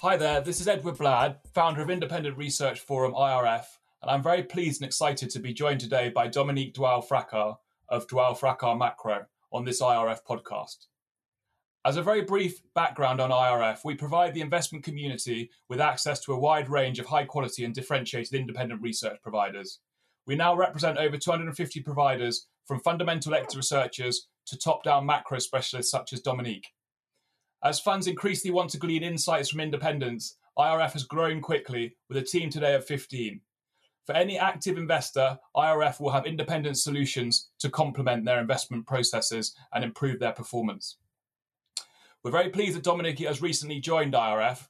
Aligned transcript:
Hi 0.00 0.16
there, 0.16 0.40
this 0.40 0.60
is 0.60 0.68
Edward 0.68 0.96
Blad, 0.96 1.38
founder 1.52 1.82
of 1.82 1.90
independent 1.90 2.36
research 2.36 2.78
forum 2.78 3.14
IRF, 3.14 3.64
and 4.00 4.08
I'm 4.08 4.22
very 4.22 4.44
pleased 4.44 4.80
and 4.80 4.86
excited 4.86 5.28
to 5.30 5.40
be 5.40 5.52
joined 5.52 5.80
today 5.80 6.08
by 6.08 6.28
Dominique 6.28 6.74
Dwor-Frecaut 6.74 7.56
of 7.88 8.06
Dwor-Frecaut 8.06 8.78
Macro 8.78 9.26
on 9.52 9.64
this 9.64 9.82
IRF 9.82 10.20
podcast. 10.24 10.86
As 11.84 11.96
a 11.96 12.02
very 12.04 12.22
brief 12.22 12.62
background 12.76 13.20
on 13.20 13.30
IRF, 13.30 13.80
we 13.84 13.96
provide 13.96 14.34
the 14.34 14.40
investment 14.40 14.84
community 14.84 15.50
with 15.68 15.80
access 15.80 16.20
to 16.20 16.32
a 16.32 16.38
wide 16.38 16.68
range 16.68 17.00
of 17.00 17.06
high 17.06 17.24
quality 17.24 17.64
and 17.64 17.74
differentiated 17.74 18.34
independent 18.34 18.80
research 18.80 19.18
providers. 19.20 19.80
We 20.28 20.36
now 20.36 20.54
represent 20.54 20.98
over 20.98 21.16
250 21.16 21.80
providers 21.80 22.46
from 22.66 22.78
fundamental 22.78 23.34
equity 23.34 23.56
researchers 23.56 24.28
to 24.46 24.56
top 24.56 24.84
down 24.84 25.06
macro 25.06 25.40
specialists 25.40 25.90
such 25.90 26.12
as 26.12 26.20
Dominique. 26.20 26.68
As 27.64 27.80
funds 27.80 28.06
increasingly 28.06 28.54
want 28.54 28.70
to 28.70 28.78
glean 28.78 29.02
insights 29.02 29.48
from 29.48 29.60
independents, 29.60 30.36
IRF 30.56 30.92
has 30.92 31.02
grown 31.02 31.40
quickly 31.40 31.96
with 32.08 32.18
a 32.18 32.22
team 32.22 32.50
today 32.50 32.74
of 32.74 32.84
15. 32.84 33.40
For 34.06 34.14
any 34.14 34.38
active 34.38 34.78
investor, 34.78 35.38
IRF 35.56 36.00
will 36.00 36.10
have 36.10 36.24
independent 36.24 36.78
solutions 36.78 37.50
to 37.58 37.68
complement 37.68 38.24
their 38.24 38.40
investment 38.40 38.86
processes 38.86 39.56
and 39.74 39.82
improve 39.82 40.20
their 40.20 40.32
performance. 40.32 40.98
We're 42.22 42.30
very 42.30 42.48
pleased 42.48 42.76
that 42.76 42.84
Dominique 42.84 43.18
has 43.20 43.42
recently 43.42 43.80
joined 43.80 44.14
IRF. 44.14 44.68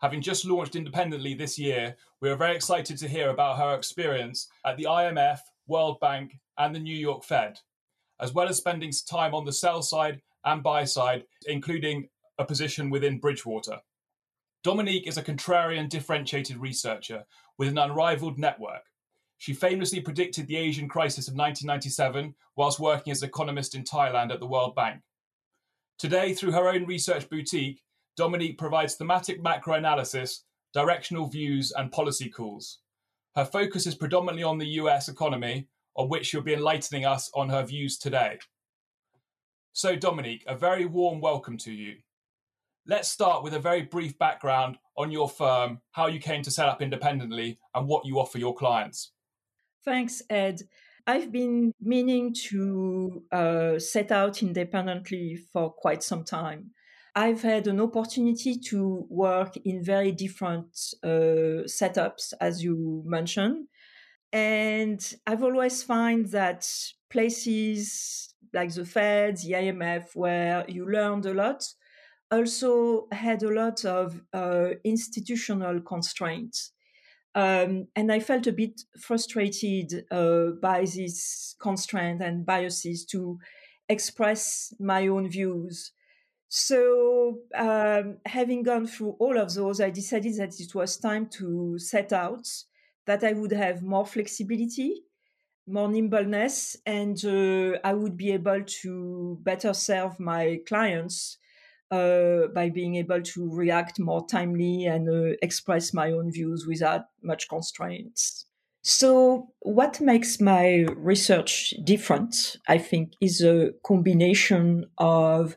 Having 0.00 0.22
just 0.22 0.44
launched 0.44 0.76
independently 0.76 1.34
this 1.34 1.58
year, 1.58 1.96
we 2.20 2.28
are 2.30 2.36
very 2.36 2.56
excited 2.56 2.98
to 2.98 3.08
hear 3.08 3.30
about 3.30 3.58
her 3.58 3.74
experience 3.74 4.48
at 4.66 4.76
the 4.76 4.84
IMF, 4.84 5.38
World 5.66 6.00
Bank, 6.00 6.38
and 6.58 6.74
the 6.74 6.80
New 6.80 6.96
York 6.96 7.24
Fed, 7.24 7.60
as 8.20 8.34
well 8.34 8.48
as 8.48 8.56
spending 8.56 8.92
time 9.08 9.34
on 9.34 9.44
the 9.44 9.52
sell 9.52 9.82
side 9.82 10.20
and 10.44 10.62
buy 10.62 10.84
side, 10.84 11.24
including 11.46 12.08
a 12.38 12.44
position 12.44 12.90
within 12.90 13.18
Bridgewater. 13.18 13.80
Dominique 14.62 15.06
is 15.06 15.18
a 15.18 15.22
contrarian 15.22 15.88
differentiated 15.88 16.56
researcher 16.56 17.24
with 17.58 17.68
an 17.68 17.78
unrivaled 17.78 18.38
network. 18.38 18.82
She 19.38 19.52
famously 19.52 20.00
predicted 20.00 20.46
the 20.46 20.56
Asian 20.56 20.88
crisis 20.88 21.28
of 21.28 21.34
1997 21.34 22.34
whilst 22.56 22.80
working 22.80 23.10
as 23.10 23.22
an 23.22 23.28
economist 23.28 23.74
in 23.74 23.84
Thailand 23.84 24.32
at 24.32 24.40
the 24.40 24.46
World 24.46 24.74
Bank. 24.74 25.02
Today, 25.98 26.34
through 26.34 26.52
her 26.52 26.68
own 26.68 26.86
research 26.86 27.28
boutique, 27.28 27.82
Dominique 28.16 28.58
provides 28.58 28.94
thematic 28.94 29.42
macro 29.42 29.74
analysis, 29.74 30.44
directional 30.72 31.26
views, 31.26 31.72
and 31.72 31.92
policy 31.92 32.28
calls. 32.28 32.78
Her 33.36 33.44
focus 33.44 33.86
is 33.86 33.94
predominantly 33.94 34.44
on 34.44 34.58
the 34.58 34.80
US 34.80 35.08
economy, 35.08 35.68
on 35.96 36.08
which 36.08 36.26
she'll 36.26 36.40
be 36.40 36.54
enlightening 36.54 37.04
us 37.04 37.30
on 37.34 37.48
her 37.48 37.64
views 37.64 37.98
today. 37.98 38.38
So, 39.72 39.96
Dominique, 39.96 40.44
a 40.46 40.56
very 40.56 40.86
warm 40.86 41.20
welcome 41.20 41.58
to 41.58 41.72
you. 41.72 41.96
Let's 42.86 43.08
start 43.08 43.42
with 43.42 43.54
a 43.54 43.58
very 43.58 43.82
brief 43.82 44.18
background 44.18 44.76
on 44.96 45.10
your 45.10 45.28
firm, 45.28 45.80
how 45.92 46.06
you 46.06 46.18
came 46.18 46.42
to 46.42 46.50
set 46.50 46.68
up 46.68 46.82
independently, 46.82 47.58
and 47.74 47.88
what 47.88 48.04
you 48.04 48.18
offer 48.18 48.38
your 48.38 48.54
clients. 48.54 49.12
Thanks, 49.84 50.22
Ed. 50.28 50.62
I've 51.06 51.32
been 51.32 51.72
meaning 51.80 52.34
to 52.48 53.22
uh, 53.32 53.78
set 53.78 54.12
out 54.12 54.42
independently 54.42 55.38
for 55.52 55.70
quite 55.70 56.02
some 56.02 56.24
time. 56.24 56.72
I've 57.14 57.42
had 57.42 57.68
an 57.68 57.80
opportunity 57.80 58.58
to 58.70 59.06
work 59.08 59.56
in 59.64 59.84
very 59.84 60.12
different 60.12 60.76
uh, 61.02 61.64
setups, 61.66 62.32
as 62.40 62.62
you 62.62 63.02
mentioned. 63.06 63.68
And 64.32 65.00
I've 65.26 65.44
always 65.44 65.82
found 65.82 66.26
that 66.30 66.68
places 67.08 68.34
like 68.52 68.74
the 68.74 68.84
Fed, 68.84 69.36
the 69.38 69.52
IMF, 69.52 70.14
where 70.14 70.64
you 70.68 70.90
learned 70.90 71.26
a 71.26 71.34
lot, 71.34 71.64
also 72.38 73.06
had 73.12 73.42
a 73.42 73.52
lot 73.52 73.84
of 73.84 74.20
uh, 74.32 74.70
institutional 74.84 75.80
constraints. 75.80 76.72
Um, 77.34 77.88
and 77.96 78.12
I 78.12 78.20
felt 78.20 78.46
a 78.46 78.52
bit 78.52 78.82
frustrated 79.00 80.04
uh, 80.10 80.50
by 80.62 80.82
this 80.82 81.56
constraint 81.58 82.22
and 82.22 82.46
biases 82.46 83.04
to 83.06 83.38
express 83.88 84.72
my 84.78 85.08
own 85.08 85.28
views. 85.28 85.92
So, 86.48 87.40
um, 87.56 88.18
having 88.24 88.62
gone 88.62 88.86
through 88.86 89.16
all 89.18 89.36
of 89.36 89.52
those, 89.54 89.80
I 89.80 89.90
decided 89.90 90.36
that 90.36 90.60
it 90.60 90.74
was 90.74 90.96
time 90.96 91.26
to 91.38 91.78
set 91.78 92.12
out 92.12 92.46
that 93.06 93.24
I 93.24 93.32
would 93.32 93.50
have 93.50 93.82
more 93.82 94.06
flexibility, 94.06 95.02
more 95.66 95.88
nimbleness, 95.88 96.76
and 96.86 97.22
uh, 97.24 97.78
I 97.82 97.94
would 97.94 98.16
be 98.16 98.30
able 98.32 98.62
to 98.82 99.38
better 99.42 99.74
serve 99.74 100.20
my 100.20 100.60
clients 100.66 101.38
uh, 101.94 102.48
by 102.48 102.70
being 102.70 102.96
able 102.96 103.22
to 103.22 103.50
react 103.52 103.98
more 103.98 104.26
timely 104.26 104.86
and 104.86 105.08
uh, 105.08 105.36
express 105.42 105.94
my 105.94 106.10
own 106.10 106.30
views 106.30 106.66
without 106.66 107.02
much 107.22 107.48
constraints. 107.48 108.46
So, 108.82 109.48
what 109.60 110.00
makes 110.00 110.40
my 110.40 110.86
research 110.96 111.72
different, 111.84 112.56
I 112.68 112.78
think, 112.78 113.12
is 113.20 113.40
a 113.40 113.70
combination 113.82 114.84
of 114.98 115.56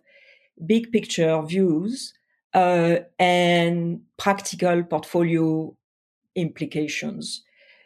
big 0.66 0.92
picture 0.92 1.42
views 1.42 2.14
uh, 2.54 3.00
and 3.20 4.02
practical 4.18 4.84
portfolio 4.84 5.76
implications. 6.36 7.44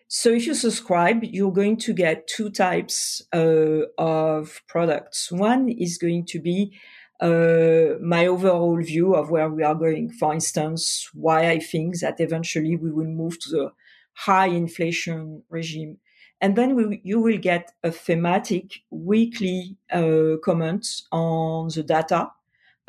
So, 0.08 0.30
if 0.30 0.46
you 0.46 0.54
subscribe, 0.54 1.24
you're 1.24 1.54
going 1.54 1.78
to 1.78 1.94
get 1.94 2.28
two 2.28 2.50
types 2.52 3.22
uh, 3.34 3.88
of 3.98 4.62
products. 4.68 5.32
One 5.32 5.70
is 5.70 5.98
going 5.98 6.26
to 6.28 6.40
be 6.40 6.78
uh, 7.22 7.98
my 8.02 8.26
overall 8.26 8.82
view 8.82 9.14
of 9.14 9.30
where 9.30 9.50
we 9.50 9.64
are 9.64 9.76
going. 9.76 10.10
For 10.12 10.34
instance, 10.34 11.10
why 11.14 11.50
I 11.50 11.60
think 11.60 12.00
that 12.00 12.20
eventually 12.20 12.76
we 12.76 12.92
will 12.92 13.06
move 13.06 13.40
to 13.42 13.50
the 13.50 13.72
high 14.14 14.48
inflation 14.48 15.44
regime. 15.50 15.98
And 16.42 16.56
then 16.56 16.76
we, 16.76 17.00
you 17.04 17.20
will 17.20 17.38
get 17.38 17.72
a 17.84 17.92
thematic 17.92 18.82
weekly 18.90 19.78
uh, 19.92 20.38
comment 20.44 20.88
on 21.12 21.70
the 21.70 21.84
data 21.84 22.32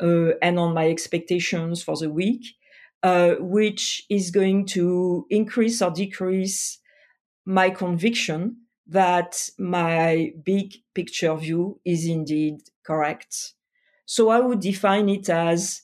uh, 0.01 0.29
and 0.41 0.57
on 0.57 0.73
my 0.73 0.89
expectations 0.89 1.83
for 1.83 1.95
the 1.95 2.09
week, 2.09 2.43
uh, 3.03 3.35
which 3.39 4.05
is 4.09 4.31
going 4.31 4.65
to 4.67 5.27
increase 5.29 5.81
or 5.81 5.91
decrease 5.91 6.79
my 7.45 7.69
conviction 7.69 8.57
that 8.87 9.49
my 9.59 10.33
big 10.43 10.73
picture 10.95 11.35
view 11.35 11.79
is 11.85 12.07
indeed 12.07 12.57
correct. 12.83 13.53
So 14.05 14.29
I 14.29 14.39
would 14.39 14.59
define 14.59 15.09
it 15.09 15.29
as 15.29 15.81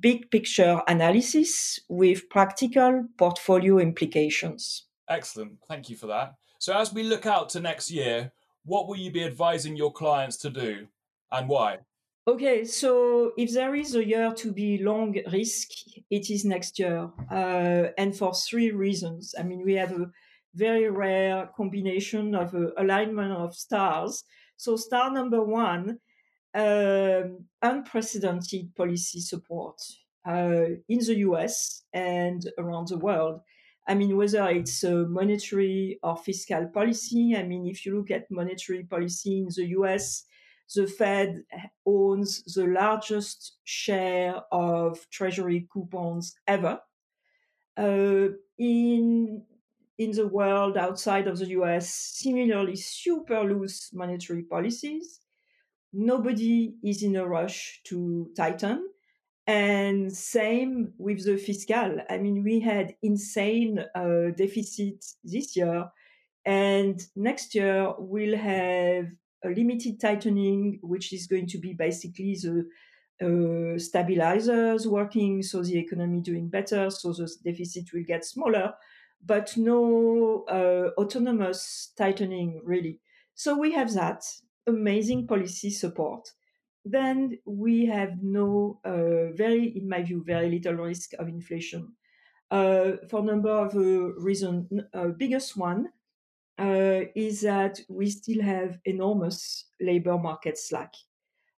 big 0.00 0.30
picture 0.30 0.80
analysis 0.88 1.78
with 1.88 2.28
practical 2.28 3.06
portfolio 3.18 3.78
implications. 3.78 4.86
Excellent. 5.08 5.58
Thank 5.68 5.88
you 5.88 5.96
for 5.96 6.06
that. 6.08 6.34
So, 6.58 6.76
as 6.76 6.92
we 6.92 7.02
look 7.02 7.26
out 7.26 7.50
to 7.50 7.60
next 7.60 7.90
year, 7.90 8.32
what 8.64 8.88
will 8.88 8.96
you 8.96 9.12
be 9.12 9.24
advising 9.24 9.76
your 9.76 9.92
clients 9.92 10.36
to 10.38 10.50
do 10.50 10.88
and 11.30 11.48
why? 11.48 11.78
Okay, 12.28 12.64
so 12.64 13.32
if 13.36 13.52
there 13.52 13.76
is 13.76 13.94
a 13.94 14.04
year 14.04 14.32
to 14.32 14.52
be 14.52 14.78
long 14.78 15.16
risk, 15.32 15.68
it 16.10 16.28
is 16.28 16.44
next 16.44 16.78
year. 16.78 17.08
Uh, 17.30 17.90
and 17.96 18.16
for 18.16 18.34
three 18.34 18.72
reasons. 18.72 19.32
I 19.38 19.44
mean, 19.44 19.64
we 19.64 19.74
have 19.74 19.92
a 19.92 20.10
very 20.54 20.90
rare 20.90 21.48
combination 21.56 22.34
of 22.34 22.52
uh, 22.54 22.70
alignment 22.78 23.32
of 23.32 23.54
stars. 23.54 24.24
So, 24.56 24.76
star 24.76 25.12
number 25.12 25.44
one 25.44 26.00
um, 26.56 27.44
unprecedented 27.60 28.74
policy 28.74 29.20
support 29.20 29.78
uh, 30.26 30.64
in 30.88 30.98
the 30.98 31.16
US 31.18 31.84
and 31.92 32.50
around 32.58 32.88
the 32.88 32.96
world. 32.96 33.40
I 33.86 33.94
mean, 33.94 34.16
whether 34.16 34.48
it's 34.48 34.82
monetary 34.82 36.00
or 36.02 36.16
fiscal 36.16 36.66
policy. 36.72 37.36
I 37.36 37.42
mean, 37.44 37.66
if 37.66 37.84
you 37.84 37.96
look 37.96 38.10
at 38.10 38.30
monetary 38.30 38.84
policy 38.84 39.38
in 39.38 39.48
the 39.54 39.66
US, 39.78 40.24
the 40.74 40.86
Fed 40.86 41.44
owns 41.84 42.42
the 42.54 42.66
largest 42.66 43.58
share 43.64 44.34
of 44.50 45.06
treasury 45.10 45.68
coupons 45.72 46.34
ever. 46.48 46.80
Uh, 47.76 48.28
in 48.58 49.44
in 49.98 50.10
the 50.10 50.26
world 50.26 50.76
outside 50.76 51.28
of 51.28 51.38
the 51.38 51.48
US, 51.60 51.92
similarly 51.94 52.76
super 52.76 53.44
loose 53.44 53.92
monetary 53.92 54.42
policies 54.42 55.20
nobody 55.96 56.74
is 56.84 57.02
in 57.02 57.16
a 57.16 57.26
rush 57.26 57.80
to 57.84 58.28
tighten. 58.36 58.88
And 59.48 60.12
same 60.12 60.92
with 60.98 61.24
the 61.24 61.36
fiscal. 61.36 61.98
I 62.10 62.18
mean, 62.18 62.42
we 62.42 62.60
had 62.60 62.96
insane 63.02 63.78
uh, 63.94 64.32
deficit 64.36 65.04
this 65.22 65.56
year, 65.56 65.86
and 66.44 67.00
next 67.14 67.54
year 67.54 67.92
we'll 67.96 68.36
have 68.36 69.06
a 69.44 69.48
limited 69.48 70.00
tightening, 70.00 70.80
which 70.82 71.12
is 71.12 71.28
going 71.28 71.46
to 71.46 71.58
be 71.58 71.74
basically 71.74 72.36
the 72.42 72.66
uh, 73.22 73.78
stabilizers 73.78 74.86
working, 74.88 75.42
so 75.42 75.62
the 75.62 75.78
economy 75.78 76.20
doing 76.20 76.48
better, 76.48 76.90
so 76.90 77.12
the 77.12 77.30
deficit 77.44 77.92
will 77.92 78.04
get 78.04 78.24
smaller, 78.24 78.74
but 79.24 79.56
no 79.56 80.44
uh, 80.48 80.90
autonomous 81.00 81.92
tightening 81.96 82.60
really. 82.64 83.00
So 83.34 83.56
we 83.56 83.72
have 83.72 83.94
that, 83.94 84.24
amazing 84.66 85.26
policy 85.26 85.70
support. 85.70 86.28
then 86.88 87.36
we 87.44 87.84
have 87.84 88.22
no, 88.22 88.78
uh, 88.84 89.32
very, 89.34 89.76
in 89.76 89.88
my 89.88 90.02
view, 90.02 90.22
very 90.24 90.48
little 90.48 90.74
risk 90.74 91.14
of 91.18 91.26
inflation 91.26 91.92
uh, 92.52 92.92
for 93.10 93.20
a 93.20 93.24
number 93.24 93.50
of 93.50 93.74
uh, 93.74 94.14
reasons. 94.20 94.70
Uh, 94.94 95.08
biggest 95.08 95.56
one 95.56 95.88
uh, 96.58 97.00
is 97.16 97.40
that 97.40 97.80
we 97.88 98.08
still 98.08 98.40
have 98.40 98.78
enormous 98.84 99.66
labor 99.80 100.16
market 100.16 100.56
slack. 100.56 100.92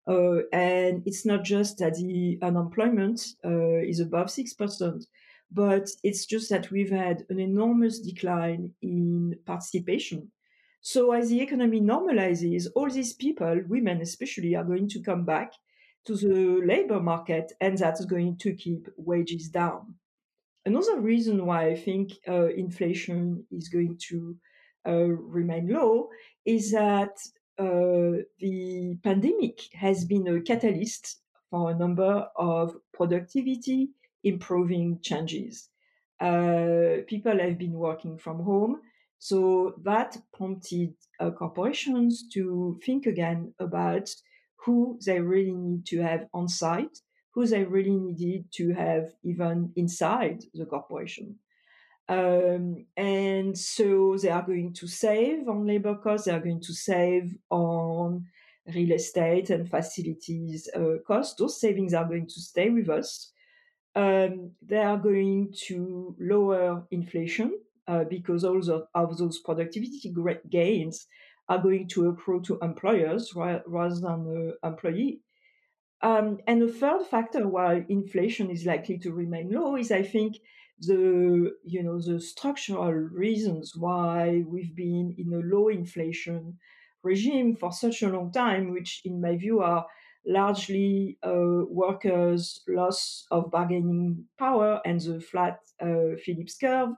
And 0.07 1.03
it's 1.05 1.27
not 1.27 1.45
just 1.45 1.77
that 1.79 1.97
the 1.97 2.39
unemployment 2.41 3.21
is 3.45 4.01
above 4.01 4.29
6%, 4.29 5.05
but 5.53 5.87
it's 6.03 6.25
just 6.25 6.49
that 6.49 6.71
we've 6.71 6.91
had 6.91 7.27
an 7.29 7.39
enormous 7.39 8.01
decline 8.01 8.71
in 8.81 9.37
participation 9.45 10.31
so 10.81 11.13
as 11.13 11.29
the 11.29 11.41
economy 11.41 11.81
normalizes, 11.81 12.67
all 12.75 12.89
these 12.91 13.13
people, 13.13 13.61
women 13.69 14.01
especially, 14.01 14.55
are 14.55 14.65
going 14.65 14.89
to 14.89 15.03
come 15.03 15.25
back 15.25 15.53
to 16.07 16.17
the 16.17 16.63
labor 16.65 17.01
market, 17.01 17.53
and 17.61 17.77
that's 17.77 18.05
going 18.05 18.37
to 18.39 18.55
keep 18.55 18.89
wages 18.97 19.49
down. 19.49 19.95
Another 20.65 21.01
reason 21.01 21.47
why 21.47 21.69
I 21.69 21.77
think 21.77 22.13
uh, 22.29 22.49
inflation 22.49 23.45
is 23.51 23.69
going 23.69 23.99
to 24.09 24.37
uh, 24.87 24.93
remain 24.93 25.69
low 25.69 26.09
is 26.45 26.73
that 26.73 27.17
uh, 27.59 28.23
the 28.39 28.97
pandemic 29.03 29.61
has 29.75 30.05
been 30.05 30.27
a 30.29 30.41
catalyst 30.41 31.21
for 31.51 31.71
a 31.71 31.75
number 31.75 32.27
of 32.37 32.77
productivity 32.93 33.89
improving 34.25 35.01
changes. 35.03 35.69
Uh, 36.21 37.03
people 37.07 37.39
have 37.39 37.59
been 37.59 37.73
working 37.73 38.19
from 38.19 38.41
home 38.43 38.81
so 39.19 39.75
that 39.83 40.17
prompted 40.33 40.95
uh, 41.19 41.31
corporations 41.31 42.25
to 42.33 42.79
think 42.85 43.07
again 43.07 43.53
about 43.59 44.09
who 44.65 44.99
they 45.05 45.21
really 45.21 45.55
need 45.55 45.87
to 45.87 46.01
have 46.01 46.27
on 46.33 46.49
site, 46.49 46.99
who 47.35 47.47
they 47.47 47.65
really 47.65 47.97
needed 47.97 48.45
to 48.53 48.73
have 48.73 49.13
even 49.25 49.73
inside 49.77 50.45
the 50.55 50.67
corporation. 50.67 51.37
Um, 52.09 52.87
and 52.97 53.57
so 53.59 54.17
they 54.17 54.31
are 54.31 54.43
going 54.43 54.73
to 54.75 54.87
save 54.87 55.49
on 55.49 55.67
labor 55.67 55.97
costs, 55.97 56.27
they 56.27 56.33
are 56.33 56.41
going 56.41 56.63
to 56.63 56.73
save 56.73 57.37
on 57.51 58.27
real 58.75 58.93
estate 58.93 59.51
and 59.51 59.69
facilities 59.69 60.69
uh, 60.75 60.99
costs. 61.07 61.35
Those 61.39 61.61
savings 61.61 61.93
are 61.93 62.07
going 62.07 62.27
to 62.27 62.41
stay 62.41 62.71
with 62.71 62.89
us. 62.89 63.33
Um, 63.95 64.53
they 64.63 64.79
are 64.79 64.97
going 64.97 65.53
to 65.67 66.15
lower 66.19 66.87
inflation 66.91 67.59
uh, 67.89 68.05
because 68.05 68.45
all 68.45 68.61
the, 68.61 68.87
of 68.95 69.17
those 69.19 69.39
productivity 69.39 70.15
gains 70.49 71.07
are 71.49 71.59
going 71.59 71.89
to 71.89 72.09
accrue 72.09 72.43
to 72.43 72.59
employers 72.61 73.33
rather 73.35 73.95
than 73.95 74.53
uh, 74.63 74.69
employee. 74.69 75.21
Um, 76.03 76.39
and 76.47 76.63
the 76.63 76.73
third 76.73 77.07
factor, 77.07 77.49
while 77.49 77.83
inflation 77.89 78.51
is 78.51 78.67
likely 78.67 78.99
to 78.99 79.13
remain 79.13 79.51
low, 79.51 79.77
is 79.77 79.91
I 79.91 80.03
think 80.03 80.37
the 80.81 81.51
you 81.65 81.83
know 81.83 82.01
the 82.01 82.21
structural 82.21 82.93
reasons 82.93 83.73
why 83.75 84.45
we've 84.47 84.77
been 84.77 85.17
in 85.19 85.33
a 85.33 85.41
low 85.45 85.69
inflation 85.69 86.59
regime 87.03 87.57
for 87.57 87.73
such 87.73 88.03
a 88.03 88.09
long 88.09 88.31
time, 88.31 88.71
which 88.71 89.01
in 89.05 89.21
my 89.21 89.37
view 89.37 89.61
are 89.61 89.87
largely 90.27 91.19
uh, 91.27 91.65
workers' 91.69 92.61
loss 92.69 93.27
of 93.31 93.51
bargaining 93.51 94.25
power 94.39 94.81
and 94.85 95.01
the 95.01 95.21
flat 95.21 95.59
uh, 95.81 96.15
Phillips 96.25 96.57
curve, 96.59 96.91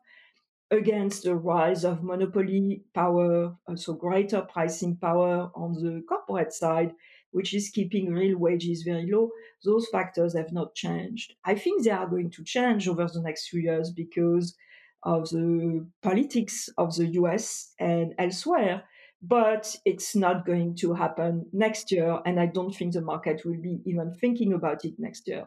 against 0.70 1.24
the 1.24 1.34
rise 1.34 1.84
of 1.84 2.02
monopoly 2.02 2.84
power, 2.94 3.56
uh, 3.66 3.76
so 3.76 3.92
greater 3.94 4.42
pricing 4.42 4.96
power 4.96 5.50
on 5.54 5.72
the 5.74 6.02
corporate 6.08 6.52
side, 6.52 6.92
which 7.32 7.54
is 7.54 7.70
keeping 7.70 8.12
real 8.12 8.38
wages 8.38 8.82
very 8.82 9.10
low, 9.10 9.30
those 9.64 9.88
factors 9.88 10.34
have 10.36 10.52
not 10.52 10.74
changed. 10.74 11.34
I 11.44 11.54
think 11.54 11.84
they 11.84 11.90
are 11.90 12.06
going 12.08 12.30
to 12.32 12.44
change 12.44 12.88
over 12.88 13.06
the 13.06 13.22
next 13.22 13.48
few 13.48 13.60
years 13.60 13.92
because 13.92 14.56
of 15.02 15.28
the 15.30 15.88
politics 16.02 16.68
of 16.78 16.94
the 16.96 17.06
US 17.06 17.72
and 17.78 18.14
elsewhere, 18.18 18.84
but 19.22 19.76
it's 19.84 20.14
not 20.14 20.46
going 20.46 20.76
to 20.76 20.94
happen 20.94 21.46
next 21.52 21.90
year. 21.90 22.20
And 22.24 22.38
I 22.38 22.46
don't 22.46 22.74
think 22.74 22.92
the 22.94 23.00
market 23.00 23.44
will 23.44 23.60
be 23.60 23.80
even 23.86 24.14
thinking 24.14 24.52
about 24.52 24.84
it 24.84 24.94
next 24.98 25.26
year. 25.26 25.46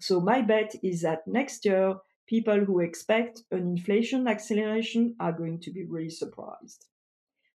So 0.00 0.20
my 0.20 0.42
bet 0.42 0.74
is 0.82 1.02
that 1.02 1.26
next 1.26 1.64
year, 1.64 1.96
people 2.30 2.64
who 2.64 2.78
expect 2.78 3.42
an 3.50 3.66
inflation 3.76 4.28
acceleration 4.28 5.16
are 5.18 5.32
going 5.32 5.58
to 5.58 5.72
be 5.72 5.84
really 5.84 6.08
surprised. 6.08 6.86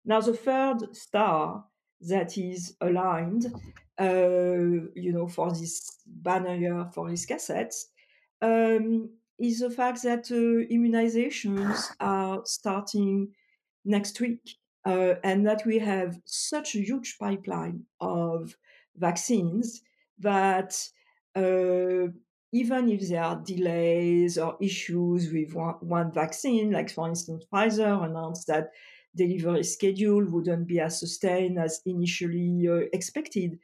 Now, 0.05 0.21
the 0.21 0.35
third 0.35 0.94
star 0.94 1.65
that 2.00 2.37
is 2.37 2.76
aligned, 2.81 3.47
uh, 4.00 4.91
you 5.05 5.12
know, 5.12 5.29
for 5.29 5.53
this 5.53 6.00
banner 6.06 6.56
year 6.56 6.87
for 6.93 7.06
risk 7.06 7.31
assets, 7.31 7.87
um, 8.43 9.11
is 9.38 9.61
the 9.61 9.71
fact 9.71 10.03
that 10.03 10.25
uh, 10.31 10.67
immunizations 10.75 11.94
are 12.00 12.43
starting 12.44 13.29
next 13.85 14.20
week, 14.20 14.56
uh, 14.85 15.15
and 15.23 15.47
that 15.47 15.65
we 15.65 15.79
have 15.79 16.19
such 16.25 16.75
a 16.75 16.81
huge 16.81 17.17
pipeline 17.19 17.85
of 18.00 18.56
vaccines 18.97 19.82
that 20.19 20.77
uh, 21.37 22.11
even 22.55 22.89
if 22.89 23.09
there 23.09 23.25
are 23.25 23.43
delays 23.45 24.39
or 24.39 24.56
issues 24.61 25.33
with 25.33 25.53
one, 25.55 25.75
one, 25.81 26.12
vaccine, 26.12 26.71
like 26.71 26.89
for 26.89 27.09
instance, 27.09 27.45
Pfizer 27.53 28.05
announced 28.05 28.47
that 28.47 28.71
delivery 29.17 29.65
schedule 29.65 30.25
wouldn't 30.25 30.69
be 30.69 30.79
as 30.79 31.01
sustained 31.01 31.59
as 31.59 31.81
initially 31.85 32.67
uh, 32.69 32.87
expected, 32.93 33.59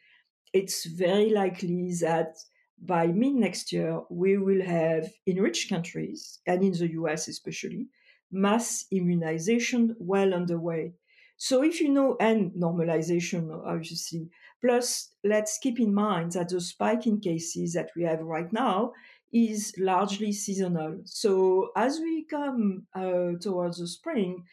it's 0.52 0.86
very 0.86 1.30
likely 1.30 1.92
that 2.00 2.36
by 2.82 3.06
mid 3.06 3.34
next 3.34 3.72
year, 3.72 4.00
we 4.10 4.38
will 4.38 4.62
have 4.64 5.08
in 5.24 5.40
rich 5.40 5.68
countries, 5.68 6.40
and 6.46 6.64
in 6.64 6.72
the 6.72 6.90
US 7.00 7.28
especially, 7.28 7.88
mass 8.32 8.86
immunization 8.90 9.94
well 10.00 10.34
underway. 10.34 10.94
So 11.40 11.64
if 11.64 11.80
you 11.80 11.88
know, 11.88 12.16
and 12.20 12.52
normalization, 12.52 13.48
obviously, 13.64 14.28
Plus, 14.60 15.14
let's 15.24 15.58
keep 15.58 15.80
in 15.80 15.94
mind 15.94 16.32
that 16.32 16.50
the 16.50 16.60
spike 16.60 17.06
in 17.06 17.18
cases 17.18 17.72
that 17.72 17.90
we 17.96 18.02
have 18.02 18.20
right 18.20 18.52
now 18.52 18.92
is 19.32 19.72
largely 19.78 20.32
seasonal. 20.32 21.00
So 21.04 21.70
as 21.76 21.98
we 21.98 22.26
come 22.26 22.86
uh, 22.94 23.38
towards 23.40 23.78
the 23.78 23.86
spring, 23.86 24.44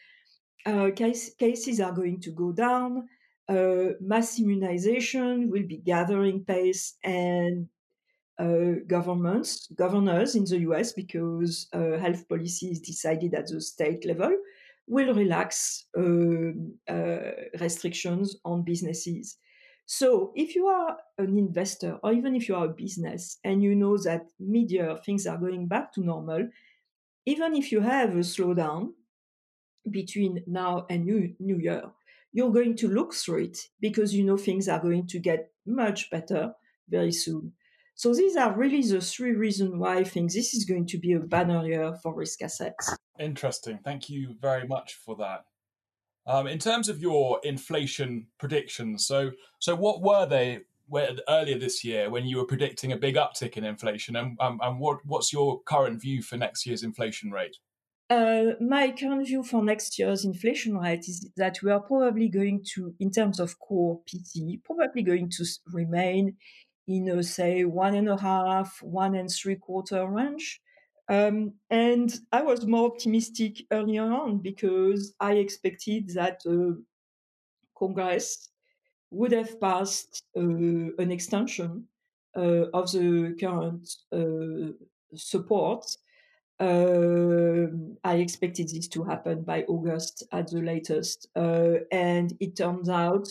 uh, 0.64 0.90
case, 0.96 1.34
cases 1.34 1.80
are 1.80 1.92
going 1.92 2.20
to 2.20 2.30
go 2.30 2.52
down. 2.52 3.08
Uh, 3.48 3.94
mass 4.00 4.38
immunization 4.38 5.50
will 5.50 5.66
be 5.66 5.78
gathering 5.78 6.44
pace, 6.44 6.94
and 7.02 7.68
uh, 8.38 8.80
governments, 8.86 9.68
governors 9.74 10.36
in 10.36 10.44
the 10.44 10.60
US, 10.70 10.92
because 10.92 11.66
uh, 11.72 11.98
health 11.98 12.28
policy 12.28 12.70
is 12.70 12.80
decided 12.80 13.34
at 13.34 13.48
the 13.48 13.60
state 13.60 14.04
level, 14.06 14.32
will 14.88 15.14
relax 15.14 15.86
um, 15.96 16.74
uh, 16.88 17.32
restrictions 17.60 18.36
on 18.44 18.62
businesses. 18.62 19.36
So 19.86 20.32
if 20.34 20.54
you 20.54 20.66
are 20.66 20.98
an 21.18 21.38
investor 21.38 21.98
or 22.02 22.12
even 22.12 22.34
if 22.34 22.48
you 22.48 22.56
are 22.56 22.66
a 22.66 22.74
business 22.74 23.38
and 23.44 23.62
you 23.62 23.74
know 23.74 23.96
that 23.98 24.26
mid-year 24.38 24.98
things 25.04 25.26
are 25.26 25.38
going 25.38 25.66
back 25.66 25.92
to 25.94 26.02
normal, 26.02 26.48
even 27.24 27.54
if 27.54 27.72
you 27.72 27.80
have 27.80 28.10
a 28.10 28.20
slowdown 28.20 28.92
between 29.90 30.44
now 30.46 30.86
and 30.90 31.06
new, 31.06 31.34
new 31.38 31.58
year, 31.58 31.90
you're 32.32 32.52
going 32.52 32.76
to 32.76 32.88
look 32.88 33.14
through 33.14 33.44
it 33.44 33.58
because 33.80 34.14
you 34.14 34.24
know 34.24 34.36
things 34.36 34.68
are 34.68 34.80
going 34.80 35.06
to 35.06 35.18
get 35.18 35.50
much 35.66 36.10
better 36.10 36.52
very 36.88 37.12
soon. 37.12 37.52
So 37.94 38.14
these 38.14 38.36
are 38.36 38.56
really 38.56 38.82
the 38.82 39.00
three 39.00 39.32
reasons 39.32 39.74
why 39.74 39.98
I 39.98 40.04
think 40.04 40.32
this 40.32 40.54
is 40.54 40.64
going 40.64 40.86
to 40.86 40.98
be 40.98 41.14
a 41.14 41.20
banner 41.20 41.66
year 41.66 41.94
for 42.02 42.14
risk 42.14 42.42
assets. 42.42 42.97
Interesting. 43.18 43.78
Thank 43.84 44.08
you 44.08 44.36
very 44.40 44.66
much 44.66 44.94
for 44.94 45.16
that. 45.16 45.44
Um, 46.26 46.46
in 46.46 46.58
terms 46.58 46.88
of 46.88 47.00
your 47.00 47.40
inflation 47.42 48.26
predictions, 48.38 49.06
so 49.06 49.32
so 49.58 49.74
what 49.74 50.02
were 50.02 50.26
they 50.26 50.60
where, 50.86 51.10
earlier 51.28 51.58
this 51.58 51.84
year 51.84 52.10
when 52.10 52.26
you 52.26 52.36
were 52.36 52.44
predicting 52.44 52.92
a 52.92 52.96
big 52.96 53.16
uptick 53.16 53.56
in 53.56 53.64
inflation, 53.64 54.16
and 54.16 54.36
um, 54.40 54.60
and 54.62 54.78
what 54.78 54.98
what's 55.04 55.32
your 55.32 55.62
current 55.62 56.00
view 56.00 56.22
for 56.22 56.36
next 56.36 56.66
year's 56.66 56.82
inflation 56.82 57.30
rate? 57.30 57.56
Uh, 58.10 58.52
my 58.60 58.90
current 58.90 59.26
view 59.26 59.42
for 59.42 59.62
next 59.62 59.98
year's 59.98 60.24
inflation 60.24 60.78
rate 60.78 61.06
is 61.08 61.30
that 61.36 61.62
we 61.62 61.70
are 61.70 61.80
probably 61.80 62.28
going 62.28 62.64
to, 62.64 62.94
in 63.00 63.10
terms 63.10 63.38
of 63.38 63.58
core 63.58 64.00
PCE, 64.06 64.64
probably 64.64 65.02
going 65.02 65.28
to 65.28 65.44
remain 65.66 66.34
in 66.86 67.06
a 67.10 67.22
say 67.22 67.64
one 67.64 67.94
and 67.94 68.08
a 68.08 68.18
half, 68.18 68.78
one 68.80 69.14
and 69.14 69.30
three 69.30 69.56
quarter 69.56 70.06
range. 70.08 70.60
Um, 71.08 71.54
and 71.70 72.12
I 72.32 72.42
was 72.42 72.66
more 72.66 72.90
optimistic 72.90 73.64
earlier 73.70 74.02
on 74.02 74.38
because 74.38 75.14
I 75.18 75.34
expected 75.34 76.10
that 76.10 76.42
uh, 76.46 76.80
Congress 77.78 78.50
would 79.10 79.32
have 79.32 79.58
passed 79.60 80.22
uh, 80.36 80.40
an 80.40 81.10
extension 81.10 81.88
uh, 82.36 82.66
of 82.74 82.92
the 82.92 83.34
current 83.40 83.88
uh, 84.12 84.72
support. 85.14 85.86
Um, 86.60 87.96
I 88.04 88.16
expected 88.16 88.68
this 88.68 88.88
to 88.88 89.04
happen 89.04 89.42
by 89.42 89.62
August 89.62 90.24
at 90.32 90.48
the 90.48 90.60
latest. 90.60 91.28
Uh, 91.34 91.76
and 91.90 92.36
it 92.40 92.56
turns 92.56 92.88
out 92.88 93.28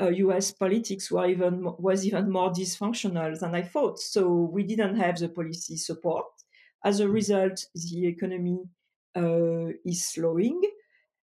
uh, 0.00 0.08
U.S. 0.10 0.52
politics 0.52 1.10
were 1.10 1.26
even 1.28 1.64
was 1.78 2.06
even 2.06 2.30
more 2.30 2.50
dysfunctional 2.50 3.38
than 3.38 3.54
I 3.54 3.62
thought. 3.62 3.98
So 3.98 4.28
we 4.30 4.62
didn't 4.62 4.96
have 4.96 5.18
the 5.18 5.28
policy 5.28 5.76
support. 5.76 6.26
As 6.84 7.00
a 7.00 7.08
result, 7.08 7.64
the 7.74 8.06
economy 8.06 8.60
uh, 9.16 9.68
is 9.84 10.04
slowing, 10.04 10.60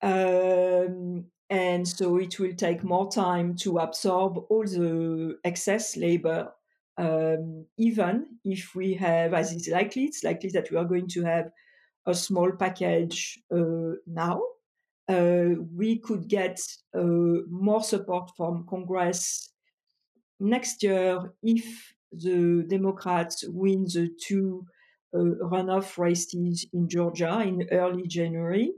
um, 0.01 1.25
and 1.49 1.87
so 1.87 2.17
it 2.17 2.39
will 2.39 2.55
take 2.55 2.83
more 2.83 3.11
time 3.11 3.55
to 3.57 3.79
absorb 3.79 4.37
all 4.49 4.63
the 4.63 5.37
excess 5.43 5.97
labor. 5.97 6.51
Um, 6.97 7.65
even 7.77 8.37
if 8.45 8.75
we 8.75 8.93
have, 8.93 9.33
as 9.33 9.51
is 9.51 9.67
likely, 9.67 10.03
it's 10.03 10.23
likely 10.23 10.51
that 10.51 10.69
we 10.71 10.77
are 10.77 10.85
going 10.85 11.07
to 11.09 11.23
have 11.23 11.51
a 12.05 12.13
small 12.13 12.51
package 12.51 13.39
uh, 13.51 13.95
now 14.05 14.41
uh, 15.09 15.55
we 15.75 15.99
could 15.99 16.27
get 16.27 16.59
uh, 16.95 17.43
more 17.49 17.83
support 17.83 18.31
from 18.37 18.65
Congress 18.69 19.51
next 20.39 20.83
year 20.83 21.33
if 21.41 21.93
the 22.11 22.63
Democrats 22.67 23.43
win 23.47 23.83
the 23.85 24.09
two 24.21 24.65
runoff 25.19 25.97
races 25.97 26.65
in 26.73 26.89
Georgia 26.89 27.41
in 27.41 27.67
early 27.71 28.07
January. 28.07 28.71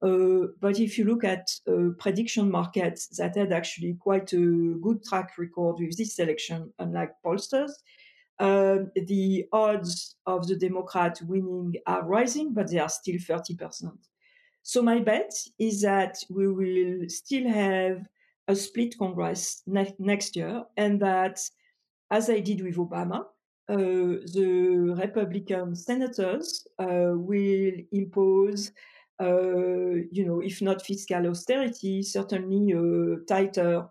Uh, 0.00 0.46
but 0.60 0.78
if 0.78 0.96
you 0.96 1.04
look 1.04 1.24
at 1.24 1.48
uh, 1.66 1.90
prediction 1.98 2.50
markets 2.50 3.08
that 3.16 3.36
had 3.36 3.52
actually 3.52 3.94
quite 3.98 4.32
a 4.32 4.76
good 4.80 5.02
track 5.04 5.36
record 5.38 5.76
with 5.80 5.96
this 5.96 6.18
election, 6.18 6.72
unlike 6.78 7.12
pollsters, 7.24 7.72
um, 8.38 8.90
the 8.94 9.44
odds 9.52 10.16
of 10.26 10.46
the 10.46 10.56
Democrat 10.56 11.20
winning 11.22 11.74
are 11.86 12.04
rising, 12.04 12.54
but 12.54 12.70
they 12.70 12.78
are 12.78 12.88
still 12.88 13.16
30%. 13.16 13.90
So 14.62 14.82
my 14.82 15.00
bet 15.00 15.32
is 15.58 15.82
that 15.82 16.18
we 16.30 16.46
will 16.46 17.08
still 17.08 17.48
have 17.48 18.06
a 18.46 18.54
split 18.54 18.96
Congress 18.98 19.62
ne- 19.66 19.96
next 19.98 20.36
year, 20.36 20.62
and 20.76 21.00
that, 21.00 21.40
as 22.10 22.30
I 22.30 22.40
did 22.40 22.62
with 22.62 22.76
Obama, 22.76 23.20
uh, 23.20 23.24
the 23.76 24.94
Republican 24.98 25.74
senators 25.76 26.66
uh, 26.78 27.12
will 27.12 27.72
impose, 27.92 28.72
uh, 29.20 29.26
you 30.10 30.24
know, 30.24 30.40
if 30.40 30.62
not 30.62 30.84
fiscal 30.84 31.26
austerity, 31.26 32.02
certainly 32.02 32.72
tighter 33.28 33.88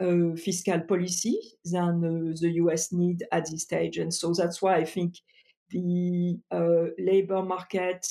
uh, 0.00 0.34
fiscal 0.36 0.80
policy 0.80 1.38
than 1.64 2.02
uh, 2.04 2.34
the 2.40 2.52
US 2.52 2.92
need 2.92 3.22
at 3.32 3.50
this 3.50 3.64
stage. 3.64 3.98
And 3.98 4.12
so 4.12 4.32
that's 4.32 4.62
why 4.62 4.76
I 4.76 4.84
think 4.84 5.16
the 5.68 6.38
uh, 6.50 6.90
labor 6.98 7.42
market 7.42 8.06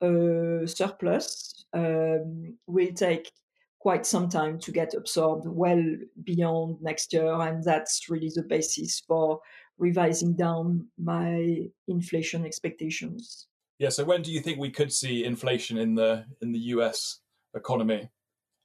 uh, 0.00 0.66
surplus 0.66 1.66
um, 1.74 2.56
will 2.66 2.92
take 2.94 3.30
quite 3.78 4.06
some 4.06 4.28
time 4.28 4.58
to 4.60 4.72
get 4.72 4.94
absorbed 4.94 5.46
well 5.46 5.84
beyond 6.24 6.78
next 6.80 7.12
year. 7.12 7.32
And 7.32 7.62
that's 7.62 8.08
really 8.08 8.30
the 8.34 8.42
basis 8.42 9.02
for 9.06 9.40
revising 9.78 10.34
down 10.36 10.88
my 10.98 11.68
inflation 11.88 12.44
expectations. 12.44 13.46
Yeah. 13.78 13.90
So 13.90 14.04
when 14.04 14.22
do 14.22 14.32
you 14.32 14.40
think 14.40 14.58
we 14.58 14.70
could 14.70 14.92
see 14.92 15.24
inflation 15.24 15.76
in 15.76 15.94
the 15.94 16.24
in 16.40 16.52
the 16.52 16.58
US 16.58 17.20
economy? 17.54 18.10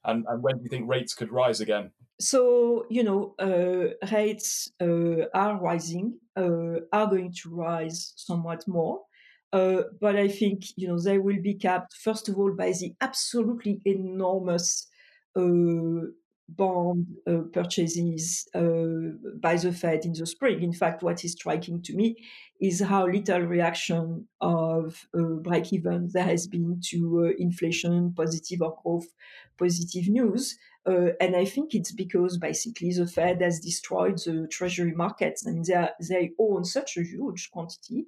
And, 0.04 0.24
and 0.28 0.42
when 0.42 0.56
do 0.56 0.64
you 0.64 0.68
think 0.68 0.88
rates 0.88 1.14
could 1.14 1.30
rise 1.30 1.60
again? 1.60 1.92
So, 2.20 2.86
you 2.90 3.04
know, 3.04 3.34
uh, 3.38 3.94
rates 4.12 4.70
uh, 4.80 5.28
are 5.32 5.60
rising, 5.60 6.18
uh, 6.36 6.80
are 6.92 7.06
going 7.06 7.32
to 7.42 7.50
rise 7.50 8.12
somewhat 8.16 8.66
more. 8.66 9.02
Uh, 9.52 9.82
but 10.00 10.16
I 10.16 10.28
think 10.28 10.64
you 10.76 10.88
know 10.88 10.98
they 10.98 11.18
will 11.18 11.40
be 11.42 11.54
capped 11.54 11.94
first 11.94 12.28
of 12.28 12.38
all 12.38 12.54
by 12.54 12.72
the 12.72 12.94
absolutely 13.02 13.82
enormous 13.84 14.86
uh, 15.36 16.08
bond 16.48 17.06
uh, 17.26 17.42
purchases 17.52 18.48
uh, 18.54 19.16
by 19.40 19.56
the 19.56 19.72
Fed 19.72 20.04
in 20.04 20.12
the 20.12 20.26
spring. 20.26 20.62
In 20.62 20.72
fact, 20.72 21.02
what 21.02 21.24
is 21.24 21.32
striking 21.32 21.82
to 21.82 21.94
me 21.94 22.16
is 22.60 22.80
how 22.80 23.06
little 23.06 23.40
reaction 23.40 24.28
of 24.40 25.06
uh, 25.16 25.22
break 25.40 25.72
even 25.72 26.10
there 26.12 26.24
has 26.24 26.46
been 26.46 26.80
to 26.90 27.26
uh, 27.26 27.32
inflation, 27.38 28.12
positive 28.14 28.62
or 28.62 28.78
growth, 28.82 29.08
positive 29.58 30.08
news. 30.08 30.58
and 30.86 31.36
I 31.36 31.44
think 31.44 31.74
it's 31.74 31.92
because 31.92 32.38
basically 32.38 32.92
the 32.92 33.06
Fed 33.06 33.40
has 33.40 33.60
destroyed 33.60 34.18
the 34.18 34.48
treasury 34.50 34.92
markets. 34.92 35.46
Mean, 35.46 35.62
they, 35.66 35.74
are, 35.74 35.90
they 36.08 36.32
own 36.38 36.64
such 36.64 36.96
a 36.96 37.02
huge 37.02 37.50
quantity 37.50 38.06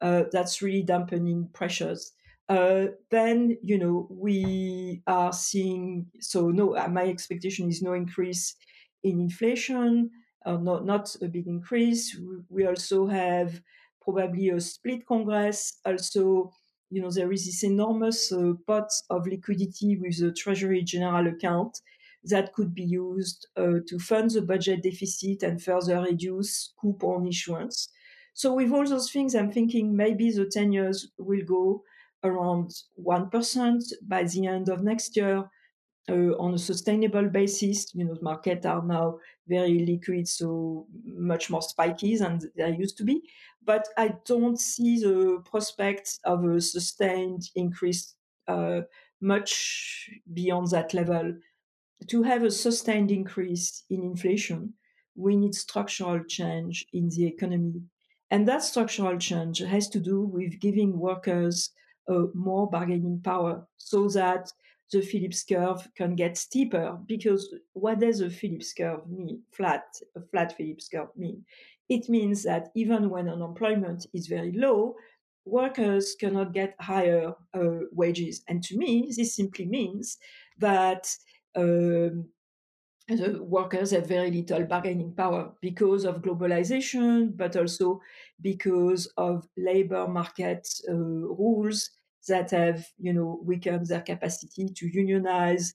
uh, 0.00 0.24
that's 0.30 0.62
really 0.62 0.82
dampening 0.82 1.48
pressures. 1.52 2.12
Uh, 2.48 2.86
then 3.10 3.58
you 3.62 3.76
know 3.78 4.08
we 4.10 5.02
are 5.06 5.32
seeing 5.34 6.10
so 6.18 6.48
no 6.48 6.74
uh, 6.76 6.88
my 6.88 7.04
expectation 7.04 7.68
is 7.68 7.82
no 7.82 7.92
increase 7.92 8.56
in 9.02 9.20
inflation 9.20 10.10
uh, 10.46 10.56
not 10.56 10.86
not 10.86 11.14
a 11.20 11.28
big 11.28 11.46
increase. 11.46 12.18
We 12.48 12.66
also 12.66 13.06
have 13.06 13.60
probably 14.00 14.48
a 14.48 14.60
split 14.60 15.06
congress. 15.06 15.78
Also 15.84 16.52
you 16.90 17.02
know 17.02 17.10
there 17.10 17.30
is 17.32 17.44
this 17.44 17.62
enormous 17.64 18.32
uh, 18.32 18.54
pot 18.66 18.88
of 19.10 19.26
liquidity 19.26 19.96
with 19.96 20.18
the 20.18 20.32
treasury 20.32 20.82
general 20.82 21.26
account 21.26 21.80
that 22.24 22.52
could 22.54 22.74
be 22.74 22.82
used 22.84 23.46
uh, 23.56 23.78
to 23.86 23.98
fund 23.98 24.30
the 24.30 24.42
budget 24.42 24.82
deficit 24.82 25.42
and 25.42 25.62
further 25.62 26.00
reduce 26.00 26.72
coupon 26.80 27.26
issuance. 27.26 27.88
So 28.34 28.54
with 28.54 28.72
all 28.72 28.86
those 28.86 29.10
things, 29.10 29.34
I'm 29.34 29.50
thinking 29.52 29.96
maybe 29.96 30.30
the 30.30 30.46
10 30.46 30.72
years 30.72 31.10
will 31.18 31.44
go 31.44 31.82
around 32.24 32.72
1% 33.02 33.82
by 34.06 34.24
the 34.24 34.46
end 34.46 34.68
of 34.68 34.82
next 34.82 35.16
year 35.16 35.48
uh, 36.08 36.32
on 36.38 36.54
a 36.54 36.58
sustainable 36.58 37.28
basis. 37.28 37.94
You 37.94 38.04
know, 38.04 38.14
the 38.14 38.22
market 38.22 38.66
are 38.66 38.82
now 38.82 39.18
very 39.46 39.80
liquid, 39.86 40.28
so 40.28 40.86
much 41.04 41.50
more 41.50 41.62
spiky 41.62 42.16
than 42.16 42.40
they 42.56 42.76
used 42.76 42.96
to 42.98 43.04
be. 43.04 43.22
But 43.64 43.86
I 43.96 44.14
don't 44.24 44.58
see 44.58 44.98
the 45.00 45.42
prospect 45.44 46.18
of 46.24 46.44
a 46.44 46.60
sustained 46.60 47.42
increase 47.54 48.14
uh, 48.46 48.82
much 49.20 50.10
beyond 50.32 50.68
that 50.70 50.94
level. 50.94 51.34
To 52.08 52.22
have 52.22 52.44
a 52.44 52.50
sustained 52.50 53.10
increase 53.10 53.84
in 53.90 54.02
inflation, 54.02 54.74
we 55.16 55.36
need 55.36 55.54
structural 55.54 56.22
change 56.24 56.86
in 56.92 57.08
the 57.08 57.26
economy 57.26 57.82
and 58.30 58.46
that 58.46 58.62
structural 58.62 59.18
change 59.18 59.60
has 59.60 59.88
to 59.88 60.00
do 60.00 60.20
with 60.20 60.60
giving 60.60 60.98
workers 60.98 61.70
more 62.34 62.68
bargaining 62.68 63.20
power 63.20 63.66
so 63.76 64.08
that 64.08 64.50
the 64.92 65.02
Phillips 65.02 65.44
curve 65.44 65.86
can 65.96 66.14
get 66.14 66.36
steeper. 66.36 66.98
Because 67.06 67.54
what 67.72 68.00
does 68.00 68.20
a 68.20 68.30
Phillips 68.30 68.72
curve 68.72 69.06
mean? 69.08 69.42
Flat, 69.52 69.84
a 70.16 70.20
flat 70.20 70.56
Phillips 70.56 70.88
curve 70.88 71.08
mean? 71.16 71.44
It 71.88 72.08
means 72.08 72.42
that 72.42 72.68
even 72.74 73.10
when 73.10 73.28
unemployment 73.28 74.06
is 74.12 74.26
very 74.26 74.52
low, 74.52 74.94
workers 75.44 76.14
cannot 76.18 76.52
get 76.52 76.74
higher 76.80 77.32
uh, 77.54 77.80
wages. 77.92 78.42
And 78.48 78.62
to 78.64 78.76
me, 78.76 79.12
this 79.16 79.34
simply 79.34 79.66
means 79.66 80.18
that 80.58 81.08
um, 81.56 82.28
the 83.08 83.42
workers 83.42 83.92
have 83.92 84.06
very 84.06 84.30
little 84.30 84.64
bargaining 84.64 85.14
power 85.14 85.52
because 85.62 86.04
of 86.04 86.20
globalization, 86.20 87.34
but 87.34 87.56
also 87.56 88.00
because 88.42 89.06
of 89.16 89.48
labor 89.56 90.06
market 90.06 90.68
uh, 90.88 90.94
rules 90.94 91.90
that 92.28 92.50
have, 92.52 92.86
you 92.98 93.12
know, 93.12 93.40
weakened 93.44 93.86
their 93.86 94.00
capacity 94.02 94.68
to 94.76 94.86
unionize, 94.86 95.74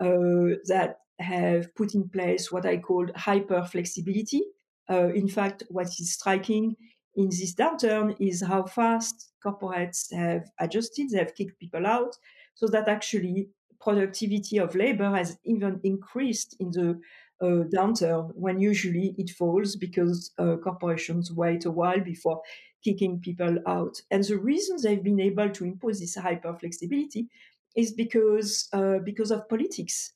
uh, 0.00 0.58
that 0.66 0.98
have 1.18 1.74
put 1.74 1.94
in 1.94 2.08
place 2.08 2.50
what 2.50 2.66
I 2.66 2.78
called 2.78 3.12
hyper 3.16 3.64
flexibility. 3.64 4.42
Uh, 4.90 5.08
in 5.14 5.28
fact, 5.28 5.62
what 5.68 5.86
is 5.86 6.12
striking 6.12 6.76
in 7.14 7.26
this 7.26 7.54
downturn 7.54 8.16
is 8.20 8.42
how 8.42 8.64
fast 8.64 9.32
corporates 9.44 10.12
have 10.12 10.50
adjusted, 10.58 11.10
they 11.10 11.18
have 11.18 11.34
kicked 11.34 11.58
people 11.60 11.86
out, 11.86 12.16
so 12.54 12.66
that 12.68 12.88
actually 12.88 13.50
productivity 13.80 14.58
of 14.58 14.74
labor 14.74 15.10
has 15.14 15.38
even 15.44 15.80
increased 15.82 16.56
in 16.60 16.70
the 16.70 17.00
uh, 17.40 17.64
downturn 17.74 18.30
when 18.34 18.60
usually 18.60 19.14
it 19.18 19.30
falls 19.30 19.74
because 19.76 20.32
uh, 20.38 20.56
corporations 20.62 21.32
wait 21.32 21.64
a 21.64 21.70
while 21.70 22.00
before 22.00 22.40
kicking 22.82 23.20
people 23.20 23.58
out. 23.66 24.00
And 24.10 24.24
the 24.24 24.38
reason 24.38 24.76
they've 24.82 25.02
been 25.02 25.20
able 25.20 25.50
to 25.50 25.64
impose 25.64 26.00
this 26.00 26.16
hyper 26.16 26.54
flexibility 26.58 27.28
is 27.76 27.92
because 27.92 28.68
uh, 28.72 28.98
because 28.98 29.30
of 29.30 29.48
politics, 29.48 30.12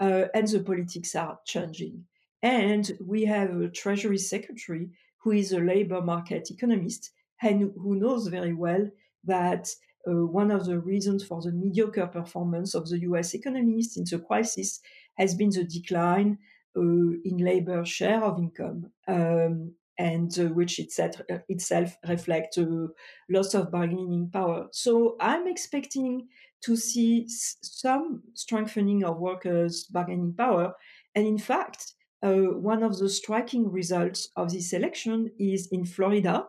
uh, 0.00 0.24
and 0.34 0.48
the 0.48 0.60
politics 0.60 1.14
are 1.14 1.38
changing. 1.44 2.04
And 2.42 2.90
we 3.04 3.24
have 3.24 3.50
a 3.60 3.68
Treasury 3.68 4.18
Secretary 4.18 4.88
who 5.18 5.32
is 5.32 5.52
a 5.52 5.60
labor 5.60 6.00
market 6.00 6.50
economist 6.50 7.10
and 7.42 7.72
who 7.76 7.96
knows 7.96 8.26
very 8.28 8.54
well 8.54 8.88
that 9.24 9.68
uh, 10.08 10.26
one 10.26 10.50
of 10.50 10.64
the 10.64 10.78
reasons 10.78 11.24
for 11.24 11.42
the 11.42 11.52
mediocre 11.52 12.06
performance 12.06 12.74
of 12.74 12.88
the 12.88 13.00
US 13.00 13.34
economy 13.34 13.82
since 13.82 14.10
the 14.10 14.18
crisis 14.18 14.80
has 15.18 15.34
been 15.34 15.50
the 15.50 15.64
decline 15.64 16.38
uh, 16.76 16.80
in 16.80 17.38
labor 17.38 17.84
share 17.84 18.24
of 18.24 18.38
income. 18.38 18.90
Um, 19.06 19.74
and 20.00 20.38
uh, 20.38 20.44
which 20.46 20.78
itself, 20.78 21.20
itself 21.50 21.94
reflects 22.08 22.56
a 22.56 22.88
loss 23.28 23.52
of 23.52 23.70
bargaining 23.70 24.30
power. 24.32 24.66
So 24.72 25.16
I'm 25.20 25.46
expecting 25.46 26.26
to 26.64 26.74
see 26.74 27.26
some 27.28 28.22
strengthening 28.32 29.04
of 29.04 29.18
workers' 29.18 29.84
bargaining 29.84 30.32
power. 30.32 30.72
And 31.14 31.26
in 31.26 31.36
fact, 31.36 31.92
uh, 32.22 32.48
one 32.72 32.82
of 32.82 32.98
the 32.98 33.10
striking 33.10 33.70
results 33.70 34.30
of 34.36 34.50
this 34.50 34.72
election 34.72 35.30
is 35.38 35.68
in 35.70 35.84
Florida, 35.84 36.46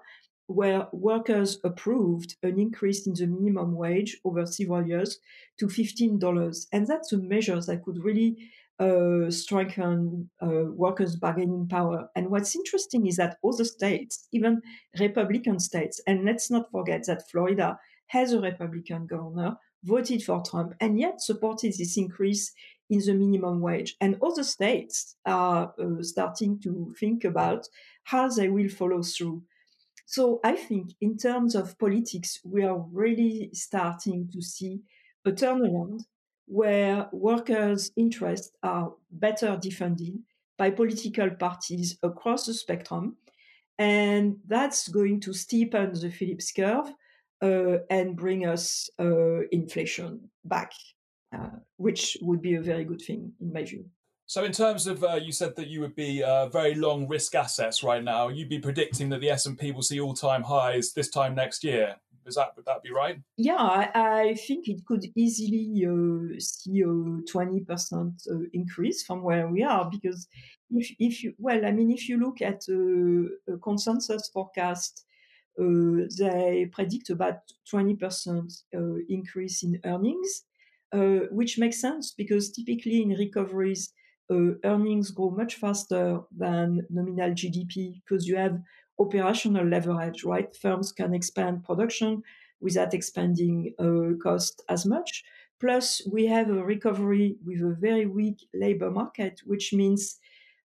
where 0.48 0.88
workers 0.93 1.60
approved 1.65 2.36
an 2.43 2.58
increase 2.58 3.05
in 3.05 3.13
the 3.15 3.27
minimum 3.27 3.75
wage 3.75 4.17
over 4.24 4.46
several 4.46 4.88
years 4.88 5.20
to 5.60 5.67
$15. 5.67 6.67
And 6.72 6.88
that's 6.88 7.12
a 7.12 7.17
measure 7.17 7.60
that 7.60 7.84
could 7.84 8.01
really 8.01 8.38
uh, 8.81 9.29
strengthen 9.29 10.29
uh, 10.41 10.65
workers' 10.73 11.15
bargaining 11.15 11.67
power. 11.67 12.09
And 12.15 12.31
what's 12.31 12.55
interesting 12.55 13.05
is 13.05 13.17
that 13.17 13.38
other 13.45 13.63
states, 13.63 14.27
even 14.31 14.61
Republican 15.00 15.59
states, 15.59 16.01
and 16.07 16.25
let's 16.25 16.50
not 16.50 16.71
forget 16.71 17.05
that 17.05 17.29
Florida 17.29 17.77
has 18.07 18.33
a 18.33 18.41
Republican 18.41 19.05
governor, 19.05 19.55
voted 19.83 20.23
for 20.23 20.41
Trump, 20.43 20.73
and 20.79 21.00
yet 21.00 21.21
supported 21.21 21.73
this 21.77 21.95
increase 21.95 22.51
in 22.89 23.00
the 23.00 23.13
minimum 23.13 23.61
wage. 23.61 23.95
And 24.01 24.17
other 24.21 24.43
states 24.43 25.15
are 25.25 25.73
uh, 25.79 26.01
starting 26.01 26.59
to 26.61 26.93
think 27.00 27.23
about 27.23 27.67
how 28.05 28.29
they 28.29 28.50
will 28.50 28.69
follow 28.69 29.03
through. 29.03 29.43
So 30.07 30.39
I 30.43 30.55
think 30.55 30.93
in 31.00 31.17
terms 31.17 31.55
of 31.55 31.77
politics, 31.77 32.39
we 32.43 32.63
are 32.63 32.85
really 32.91 33.51
starting 33.53 34.29
to 34.33 34.41
see 34.41 34.81
a 35.23 35.31
turnaround 35.31 36.01
where 36.51 37.08
workers' 37.13 37.91
interests 37.96 38.51
are 38.62 38.91
better 39.10 39.58
defended 39.62 40.20
by 40.58 40.70
political 40.70 41.29
parties 41.29 41.98
across 42.03 42.46
the 42.46 42.53
spectrum. 42.53 43.15
And 43.79 44.36
that's 44.46 44.89
going 44.89 45.22
to 45.22 45.31
steepen 45.31 46.00
the 46.00 46.12
Phillips 46.12 46.51
curve 46.51 46.91
uh, 47.41 47.77
and 47.89 48.17
bring 48.17 48.46
us 48.46 48.89
uh, 49.00 49.48
inflation 49.53 50.29
back, 50.43 50.74
uh, 51.34 51.55
which 51.77 52.17
would 52.22 52.41
be 52.41 52.55
a 52.55 52.62
very 52.62 52.84
good 52.84 53.01
thing 53.01 53.31
in 53.39 53.53
my 53.53 53.63
view. 53.63 53.86
So, 54.25 54.43
in 54.43 54.51
terms 54.51 54.88
of, 54.88 55.05
uh, 55.05 55.20
you 55.24 55.31
said 55.31 55.55
that 55.55 55.67
you 55.67 55.79
would 55.79 55.96
be 55.96 56.22
uh, 56.22 56.50
very 56.50 56.75
long 56.75 57.08
risk 57.08 57.34
assets 57.34 57.81
right 57.81 58.03
now. 58.03 58.27
You'd 58.27 58.50
be 58.50 58.60
predicting 58.60 59.08
that 59.10 59.22
the 59.22 59.29
S 59.29 59.46
and 59.46 59.58
P 59.58 59.72
will 59.72 59.81
see 59.84 60.01
all 60.01 60.13
time 60.13 60.43
highs 60.43 60.91
this 60.91 61.10
time 61.10 61.34
next 61.34 61.63
year. 61.63 61.96
Is 62.25 62.35
that 62.35 62.55
would 62.55 62.65
that 62.65 62.83
be 62.83 62.91
right? 62.91 63.19
Yeah, 63.37 63.91
I, 63.95 64.35
think 64.35 64.67
it 64.67 64.85
could 64.85 65.05
easily 65.15 65.85
uh, 65.85 66.39
see 66.39 66.81
a 66.81 67.31
twenty 67.31 67.61
percent 67.61 68.21
uh, 68.29 68.45
increase 68.53 69.03
from 69.03 69.23
where 69.23 69.47
we 69.47 69.63
are 69.63 69.89
because 69.89 70.27
if 70.69 70.91
if 70.99 71.23
you 71.23 71.33
well, 71.37 71.65
I 71.65 71.71
mean, 71.71 71.91
if 71.91 72.07
you 72.07 72.19
look 72.19 72.41
at 72.41 72.63
uh, 72.69 73.53
a 73.53 73.57
consensus 73.57 74.29
forecast, 74.33 75.05
uh, 75.59 76.05
they 76.17 76.69
predict 76.71 77.09
about 77.09 77.39
twenty 77.69 77.95
percent 77.95 78.53
increase 79.09 79.63
in 79.63 79.79
earnings, 79.85 80.43
which 81.31 81.57
makes 81.57 81.81
sense 81.81 82.13
because 82.15 82.51
typically 82.51 83.01
in 83.01 83.09
recoveries 83.09 83.93
uh, 84.31 84.53
earnings 84.63 85.11
grow 85.11 85.29
much 85.29 85.55
faster 85.55 86.21
than 86.37 86.85
nominal 86.89 87.31
GDP 87.31 88.01
because 88.01 88.27
you 88.27 88.37
have 88.37 88.59
operational 89.00 89.65
leverage, 89.65 90.24
right? 90.24 90.55
Firms 90.55 90.91
can 90.91 91.13
expand 91.13 91.63
production 91.63 92.24
without 92.60 92.93
expanding 92.93 93.74
uh, 93.79 94.17
cost 94.21 94.63
as 94.69 94.86
much. 94.86 95.24
Plus, 95.60 96.01
we 96.12 96.25
have 96.25 96.50
a 96.50 96.63
recovery 96.63 97.38
with 97.45 97.62
a 97.62 97.75
very 97.79 98.05
weak 98.05 98.48
labor 98.53 98.89
market, 98.89 99.41
which 99.45 99.74
means 99.74 100.19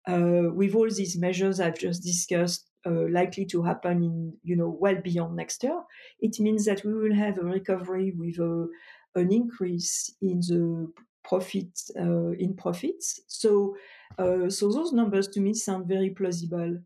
uh, 0.09 0.51
with 0.53 0.75
all 0.75 0.91
these 0.91 1.17
measures 1.17 1.61
I've 1.61 1.79
just 1.79 2.03
discussed, 2.03 2.71
uh, 2.85 3.09
likely 3.09 3.47
to 3.47 3.63
happen 3.63 4.03
in 4.03 4.37
you 4.43 4.57
know 4.57 4.69
well 4.69 5.01
beyond 5.01 5.37
next 5.37 5.63
year, 5.63 5.81
it 6.21 6.41
means 6.41 6.65
that 6.65 6.85
we 6.85 6.93
will 6.95 7.15
have 7.15 7.39
a 7.39 7.45
recovery 7.45 8.13
with 8.17 8.39
a, 8.39 8.67
an 9.15 9.33
increase 9.33 10.15
in 10.21 10.41
the 10.41 10.93
profit 11.23 11.81
uh, 11.97 12.31
in 12.33 12.55
profits. 12.55 13.21
So, 13.29 13.77
uh, 14.19 14.51
so 14.51 14.73
those 14.73 14.93
numbers 14.93 15.29
to 15.29 15.41
me 15.41 15.55
sound 15.55 15.87
very 15.87 16.11
plausible. 16.11 16.79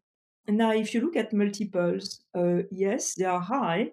Now, 0.48 0.72
if 0.72 0.94
you 0.94 1.00
look 1.00 1.16
at 1.16 1.32
multiples, 1.32 2.20
uh, 2.35 2.62
yes, 2.70 3.14
they 3.14 3.24
are 3.24 3.40
high, 3.40 3.90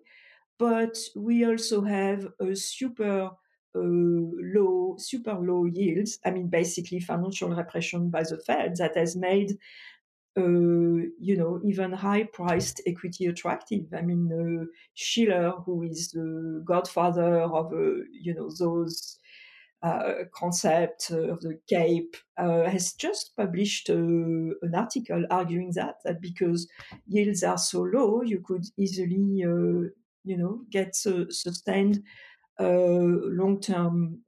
but 0.59 0.97
we 1.15 1.45
also 1.45 1.81
have 1.81 2.27
a 2.39 2.55
super 2.55 3.25
uh, 3.25 3.31
low, 3.75 4.95
super 4.99 5.33
low 5.33 5.65
yields. 5.65 6.19
I 6.23 6.31
mean, 6.31 6.47
basically 6.47 6.99
financial 6.99 7.49
repression 7.49 8.09
by 8.09 8.23
the 8.23 8.37
Fed 8.37 8.75
that 8.77 8.95
has 8.95 9.15
made, 9.15 9.57
uh, 10.37 10.41
you 10.43 11.37
know, 11.37 11.59
even 11.65 11.91
high-priced 11.91 12.81
equity 12.85 13.25
attractive. 13.25 13.85
I 13.97 14.01
mean, 14.01 14.31
uh, 14.31 14.65
Shiller, 14.93 15.51
who 15.65 15.83
is 15.83 16.11
the 16.11 16.61
godfather 16.63 17.41
of, 17.41 17.71
you 18.11 18.35
know, 18.35 18.51
those 18.59 19.17
uh, 19.83 20.23
concept 20.33 21.11
of 21.11 21.41
the 21.41 21.59
CAPE 21.67 22.15
uh, 22.37 22.69
has 22.69 22.93
just 22.93 23.35
published 23.35 23.89
uh, 23.89 23.95
an 23.95 24.71
article 24.73 25.25
arguing 25.29 25.71
that 25.75 25.95
that 26.05 26.21
because 26.21 26.69
yields 27.05 27.43
are 27.43 27.57
so 27.57 27.81
low, 27.81 28.21
you 28.21 28.39
could 28.39 28.63
easily, 28.77 29.43
uh, 29.43 29.89
you 30.23 30.37
know, 30.37 30.61
get 30.71 30.95
sustained 30.95 32.01
uh, 32.61 32.63
long-term 32.65 34.21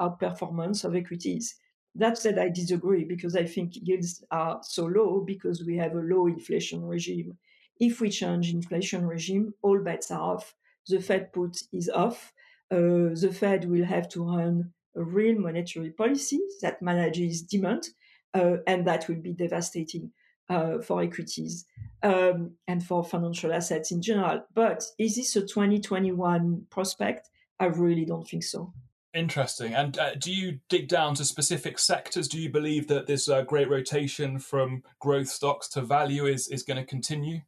outperformance 0.00 0.84
of 0.84 0.96
equities. 0.96 1.56
That 1.94 2.16
said, 2.16 2.38
I 2.38 2.48
disagree 2.48 3.04
because 3.04 3.36
I 3.36 3.44
think 3.44 3.72
yields 3.74 4.24
are 4.30 4.60
so 4.62 4.86
low 4.86 5.22
because 5.26 5.64
we 5.66 5.76
have 5.76 5.92
a 5.92 6.00
low 6.00 6.28
inflation 6.28 6.82
regime. 6.86 7.36
If 7.78 8.00
we 8.00 8.08
change 8.08 8.54
inflation 8.54 9.06
regime, 9.06 9.52
all 9.60 9.80
bets 9.80 10.10
are 10.10 10.20
off. 10.20 10.54
The 10.88 11.00
Fed 11.00 11.34
put 11.34 11.58
is 11.74 11.90
off. 11.90 12.32
The 12.70 13.36
Fed 13.38 13.68
will 13.68 13.84
have 13.84 14.08
to 14.10 14.24
run 14.24 14.72
a 14.96 15.02
real 15.02 15.38
monetary 15.38 15.90
policy 15.90 16.40
that 16.62 16.82
manages 16.82 17.42
demand, 17.42 17.88
uh, 18.34 18.56
and 18.66 18.86
that 18.86 19.08
will 19.08 19.20
be 19.20 19.32
devastating 19.32 20.12
uh, 20.48 20.78
for 20.80 21.02
equities 21.02 21.66
um, 22.02 22.52
and 22.66 22.82
for 22.84 23.04
financial 23.04 23.52
assets 23.52 23.90
in 23.92 24.02
general. 24.02 24.44
But 24.54 24.84
is 24.98 25.16
this 25.16 25.36
a 25.36 25.42
2021 25.42 26.66
prospect? 26.70 27.28
I 27.60 27.66
really 27.66 28.04
don't 28.04 28.26
think 28.26 28.44
so. 28.44 28.72
Interesting. 29.14 29.74
And 29.74 29.98
uh, 29.98 30.14
do 30.14 30.32
you 30.32 30.60
dig 30.68 30.88
down 30.88 31.14
to 31.14 31.24
specific 31.24 31.78
sectors? 31.78 32.28
Do 32.28 32.38
you 32.38 32.50
believe 32.50 32.88
that 32.88 33.06
this 33.06 33.28
uh, 33.28 33.42
great 33.42 33.68
rotation 33.68 34.38
from 34.38 34.82
growth 35.00 35.28
stocks 35.28 35.68
to 35.70 35.82
value 35.82 36.26
is, 36.26 36.48
is 36.48 36.62
going 36.62 36.76
to 36.76 36.84
continue? 36.84 37.40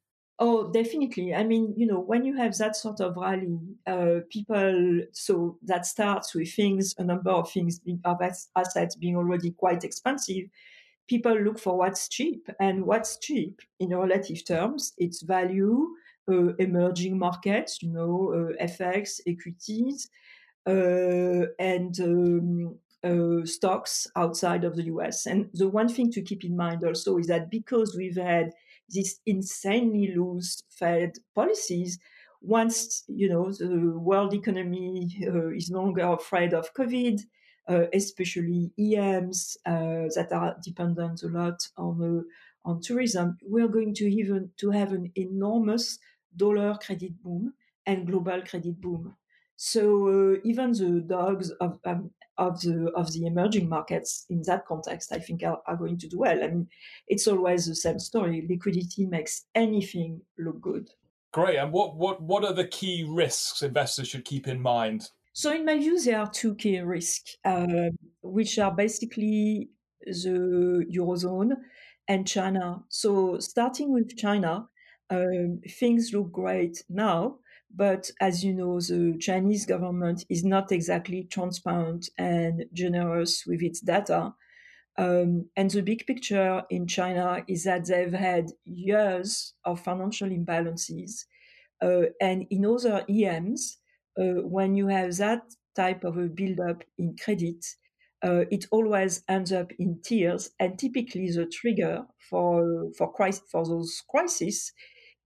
Oh, 0.43 0.71
definitely. 0.73 1.35
I 1.35 1.45
mean, 1.45 1.75
you 1.77 1.87
know, 1.87 2.01
when 2.01 2.25
you 2.25 2.35
have 2.37 2.57
that 2.59 2.75
sort 2.75 3.01
of 3.01 3.15
rally, 3.17 3.59
uh, 3.87 4.21
people, 4.31 5.03
so 5.13 5.59
that 5.65 5.85
starts 5.85 6.35
with 6.35 6.51
things, 6.55 6.95
a 6.97 7.05
number 7.05 7.31
of 7.31 7.51
things, 7.53 7.79
being, 7.79 8.01
of 8.07 8.19
assets 8.57 8.97
being 8.97 9.17
already 9.17 9.51
quite 9.51 9.85
expensive. 9.85 10.47
People 11.09 11.35
look 11.39 11.59
for 11.59 11.77
what's 11.77 12.09
cheap. 12.09 12.49
And 12.59 12.87
what's 12.87 13.19
cheap 13.19 13.61
in 13.81 13.91
relative 13.97 14.45
terms, 14.47 14.95
it's 14.97 15.23
value, 15.23 15.89
uh, 16.31 16.55
emerging 16.59 17.19
markets, 17.19 17.83
you 17.83 17.91
know, 17.91 18.33
uh, 18.59 18.63
FX, 18.65 19.21
equities, 19.27 20.09
uh, 20.67 21.47
and 21.59 21.99
um, 22.01 22.79
uh, 23.03 23.45
stocks 23.47 24.07
outside 24.17 24.65
of 24.65 24.77
the 24.77 24.85
US. 24.85 25.27
And 25.27 25.51
the 25.55 25.69
one 25.69 25.89
thing 25.89 26.11
to 26.13 26.23
keep 26.23 26.45
in 26.45 26.57
mind 26.57 26.85
also 26.85 27.19
is 27.19 27.27
that 27.29 27.51
because 27.51 27.97
we've 27.97 28.17
had 28.17 28.53
these 28.91 29.21
insanely 29.27 30.15
loose 30.15 30.63
Fed 30.69 31.13
policies, 31.35 31.99
once 32.41 33.05
you 33.09 33.29
know 33.29 33.53
the 33.53 33.99
world 33.99 34.33
economy 34.35 35.09
uh, 35.27 35.49
is 35.49 35.71
no 35.71 35.83
longer 35.83 36.07
afraid 36.09 36.55
of 36.55 36.73
COVID, 36.75 37.21
uh, 37.69 37.87
especially 37.93 38.73
EMs 38.79 39.57
uh, 39.67 40.09
that 40.17 40.29
are 40.33 40.57
dependent 40.63 41.23
a 41.23 41.29
lot 41.29 41.61
on 41.77 41.95
uh, 42.03 42.23
on 42.65 42.81
tourism, 42.81 43.39
we're 43.43 43.69
going 43.69 43.95
to 43.95 44.05
even 44.05 44.53
to 44.59 44.71
have 44.71 44.93
an 44.93 45.11
enormous 45.17 45.99
dollar 46.37 46.77
credit 46.77 47.23
boom 47.23 47.55
and 47.87 48.07
global 48.07 48.43
credit 48.43 48.81
boom. 48.81 49.17
So 49.63 50.09
uh, 50.09 50.41
even 50.43 50.73
the 50.73 51.05
dogs 51.07 51.51
of 51.61 51.79
um, 51.85 52.13
of 52.39 52.63
the 52.63 52.91
of 52.97 53.13
the 53.13 53.27
emerging 53.27 53.69
markets 53.69 54.25
in 54.31 54.41
that 54.47 54.65
context, 54.65 55.13
I 55.13 55.19
think 55.19 55.43
are, 55.43 55.61
are 55.67 55.77
going 55.77 55.99
to 55.99 56.09
do 56.09 56.21
well. 56.21 56.43
I 56.43 56.49
mean, 56.49 56.67
it's 57.09 57.27
always 57.27 57.67
the 57.67 57.75
same 57.75 57.99
story. 57.99 58.47
Liquidity 58.49 59.05
makes 59.05 59.45
anything 59.55 60.23
look 60.39 60.63
good. 60.63 60.89
Great. 61.33 61.59
And 61.59 61.73
what 61.73 61.95
what 61.95 62.23
what 62.23 62.43
are 62.43 62.55
the 62.55 62.69
key 62.69 63.05
risks 63.07 63.63
investors 63.63 64.09
should 64.09 64.25
keep 64.25 64.49
in 64.49 64.63
mind? 64.63 65.11
So, 65.35 65.53
in 65.53 65.67
my 65.67 65.77
view, 65.77 66.01
there 66.01 66.21
are 66.21 66.31
two 66.31 66.55
key 66.55 66.81
risks, 66.81 67.37
uh, 67.45 67.91
which 68.23 68.59
are 68.59 68.75
basically 68.75 69.69
the 70.07 70.87
eurozone 70.91 71.53
and 72.09 72.27
China. 72.27 72.83
So, 72.89 73.39
starting 73.41 73.93
with 73.93 74.17
China, 74.17 74.69
um, 75.11 75.61
things 75.69 76.15
look 76.15 76.33
great 76.33 76.83
now, 76.89 77.41
but 77.75 78.11
as 78.21 78.45
you 78.45 78.53
know, 78.53 78.81
the 78.81 79.17
Chinese 79.19 79.67
government 79.67 80.25
is 80.29 80.45
not 80.45 80.73
exactly 80.73 81.25
transparent 81.31 82.09
and 82.19 82.65
generous 82.73 83.45
with 83.47 83.63
its 83.63 83.81
data. 83.81 84.35
Um, 84.99 85.49
and 85.57 85.71
the 85.71 85.83
big 85.83 86.07
picture 86.07 86.63
in 86.69 86.87
China 86.87 87.45
is 87.49 87.65
that 87.65 87.87
they've 87.87 88.13
had 88.13 88.51
years 88.65 89.55
of 89.65 89.81
financial 89.81 90.29
imbalances. 90.29 91.25
Uh, 91.83 92.07
and 92.21 92.47
in 92.51 92.67
other 92.67 93.05
EMs, 93.09 93.79
uh, 94.19 94.43
when 94.43 94.75
you 94.75 94.89
have 94.89 95.17
that 95.17 95.43
type 95.77 96.05
of 96.05 96.19
a 96.19 96.29
buildup 96.29 96.83
in 96.99 97.17
credit, 97.23 97.65
uh, 98.23 98.45
it 98.51 98.67
always 98.71 99.23
ends 99.29 99.53
up 99.53 99.73
in 99.79 100.01
tears. 100.05 100.51
And 100.59 100.79
typically, 100.79 101.31
the 101.31 101.47
trigger 101.47 102.05
for 102.29 102.91
for 102.99 103.13
crisis, 103.13 103.43
for 103.51 103.65
those 103.65 104.03
crises 104.11 104.73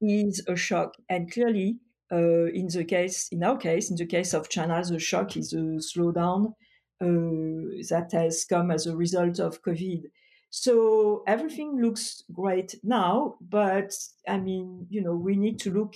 is 0.00 0.44
a 0.46 0.54
shock. 0.54 0.94
And 1.08 1.32
clearly, 1.32 1.78
uh, 2.12 2.46
in 2.46 2.68
the 2.68 2.84
case, 2.84 3.28
in 3.30 3.42
our 3.42 3.56
case, 3.56 3.90
in 3.90 3.96
the 3.96 4.06
case 4.06 4.34
of 4.34 4.48
China, 4.48 4.82
the 4.84 4.98
shock 4.98 5.36
is 5.36 5.52
a 5.52 5.56
slowdown 5.56 6.54
uh, 7.00 7.82
that 7.90 8.10
has 8.12 8.44
come 8.44 8.70
as 8.70 8.86
a 8.86 8.96
result 8.96 9.38
of 9.38 9.62
COVID. 9.62 10.02
So 10.50 11.24
everything 11.26 11.82
looks 11.82 12.22
great 12.32 12.76
now, 12.84 13.36
but 13.40 13.92
I 14.28 14.38
mean, 14.38 14.86
you 14.88 15.02
know, 15.02 15.16
we 15.16 15.34
need 15.36 15.58
to 15.60 15.72
look 15.72 15.94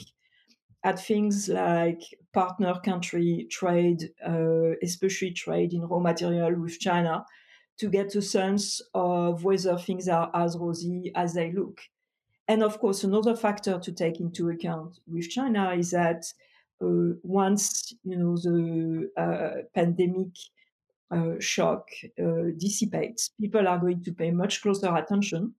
at 0.85 0.99
things 0.99 1.49
like 1.49 2.03
partner 2.33 2.75
country 2.85 3.47
trade, 3.51 4.11
uh, 4.27 4.75
especially 4.83 5.33
trade 5.33 5.73
in 5.75 5.83
raw 5.83 6.01
material 6.01 6.55
with 6.61 6.81
China, 6.81 7.25
to 7.79 7.88
get 7.88 8.14
a 8.16 8.23
sense 8.23 8.81
of 8.94 9.44
whether 9.44 9.79
things 9.79 10.09
are 10.09 10.31
as 10.35 10.57
rosy 10.57 11.12
as 11.14 11.35
they 11.35 11.53
look. 11.53 11.81
And 12.49 12.63
of 12.63 12.79
course, 12.79 13.05
another 13.05 13.37
factor 13.37 13.79
to 13.79 13.93
take 13.93 14.21
into 14.21 14.49
account 14.49 15.01
with 15.07 15.29
China 15.29 15.73
is 15.73 15.91
that 15.91 16.25
uh, 16.83 17.15
once 17.23 17.93
you 18.05 18.17
know 18.17 18.37
the 18.37 19.11
uh, 19.17 19.63
pandemic 19.75 20.33
uh, 21.11 21.35
shock 21.41 21.89
uh, 22.19 22.53
dissipates, 22.57 23.31
people 23.39 23.69
are 23.69 23.79
going 23.79 24.03
to 24.05 24.13
pay 24.13 24.31
much 24.31 24.63
closer 24.63 24.95
attention 24.97 25.55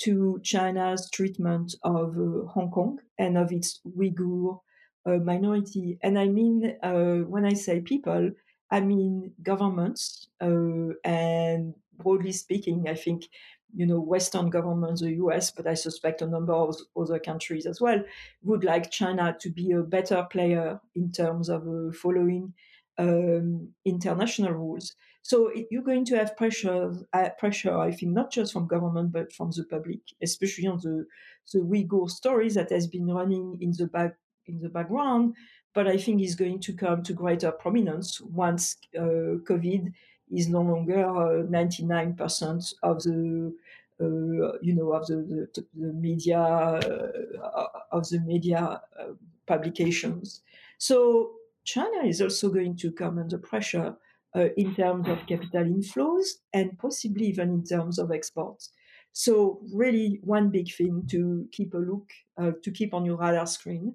to 0.00 0.40
China's 0.42 1.08
treatment 1.12 1.76
of 1.84 2.16
uh, 2.18 2.46
Hong 2.48 2.70
Kong 2.72 2.98
and 3.16 3.38
of 3.38 3.52
its 3.52 3.80
Uyghur 3.96 4.58
uh, 5.06 5.18
minority. 5.18 5.98
And 6.02 6.18
I 6.18 6.26
mean, 6.26 6.76
when 6.82 7.44
I 7.44 7.52
say 7.52 7.80
people, 7.80 8.32
I 8.72 8.80
mean 8.80 9.34
governments. 9.40 10.28
And 10.40 11.74
broadly 11.96 12.32
speaking, 12.32 12.88
I 12.88 12.94
think, 12.94 13.26
you 13.74 13.86
know, 13.86 14.00
Western 14.00 14.50
governments, 14.50 15.00
the 15.00 15.14
US, 15.14 15.50
but 15.50 15.66
I 15.66 15.74
suspect 15.74 16.22
a 16.22 16.26
number 16.26 16.52
of 16.52 16.76
other 16.96 17.18
countries 17.18 17.66
as 17.66 17.80
well, 17.80 18.02
would 18.42 18.64
like 18.64 18.90
China 18.90 19.36
to 19.40 19.50
be 19.50 19.72
a 19.72 19.82
better 19.82 20.26
player 20.30 20.80
in 20.94 21.10
terms 21.10 21.48
of 21.48 21.66
uh, 21.66 21.92
following 21.92 22.54
um, 22.98 23.68
international 23.84 24.52
rules. 24.52 24.94
So 25.22 25.48
it, 25.48 25.66
you're 25.70 25.82
going 25.82 26.04
to 26.06 26.16
have 26.16 26.36
pressure, 26.36 26.94
uh, 27.12 27.30
pressure, 27.38 27.76
I 27.76 27.90
think, 27.90 28.12
not 28.12 28.30
just 28.30 28.52
from 28.52 28.66
government 28.66 29.12
but 29.12 29.32
from 29.32 29.50
the 29.50 29.64
public, 29.64 30.00
especially 30.22 30.66
on 30.66 30.78
the 30.78 31.06
the 31.52 31.60
Uyghur 31.60 32.08
story 32.08 32.48
that 32.50 32.70
has 32.70 32.86
been 32.86 33.06
running 33.06 33.58
in 33.60 33.72
the 33.72 33.86
back 33.86 34.16
in 34.46 34.60
the 34.60 34.68
background, 34.68 35.34
but 35.74 35.88
I 35.88 35.96
think 35.96 36.22
is 36.22 36.34
going 36.34 36.60
to 36.60 36.72
come 36.72 37.02
to 37.02 37.12
greater 37.12 37.50
prominence 37.50 38.20
once 38.20 38.76
uh, 38.96 39.40
COVID 39.48 39.92
is 40.30 40.48
no 40.48 40.62
longer 40.62 41.04
uh, 41.04 41.46
99% 41.46 42.74
of 42.82 43.02
the 43.02 43.54
you 44.00 44.74
know 44.74 44.92
of 44.92 45.06
the, 45.06 45.48
the, 45.54 45.66
the 45.74 45.92
media 45.92 46.38
uh, 46.38 47.66
of 47.92 48.08
the 48.08 48.20
media 48.20 48.80
uh, 48.98 49.12
publications. 49.46 50.42
So 50.78 51.32
China 51.64 52.04
is 52.04 52.20
also 52.20 52.50
going 52.50 52.76
to 52.78 52.92
come 52.92 53.18
under 53.18 53.38
pressure 53.38 53.96
uh, 54.36 54.48
in 54.56 54.74
terms 54.74 55.08
of 55.08 55.26
capital 55.26 55.64
inflows 55.64 56.26
and 56.52 56.78
possibly 56.78 57.26
even 57.26 57.50
in 57.50 57.64
terms 57.64 57.98
of 57.98 58.10
exports. 58.10 58.70
So 59.12 59.60
really, 59.72 60.18
one 60.24 60.50
big 60.50 60.74
thing 60.74 61.06
to 61.10 61.46
keep 61.52 61.72
a 61.72 61.78
look, 61.78 62.10
uh, 62.36 62.52
to 62.62 62.70
keep 62.72 62.92
on 62.92 63.04
your 63.04 63.16
radar 63.16 63.46
screen. 63.46 63.94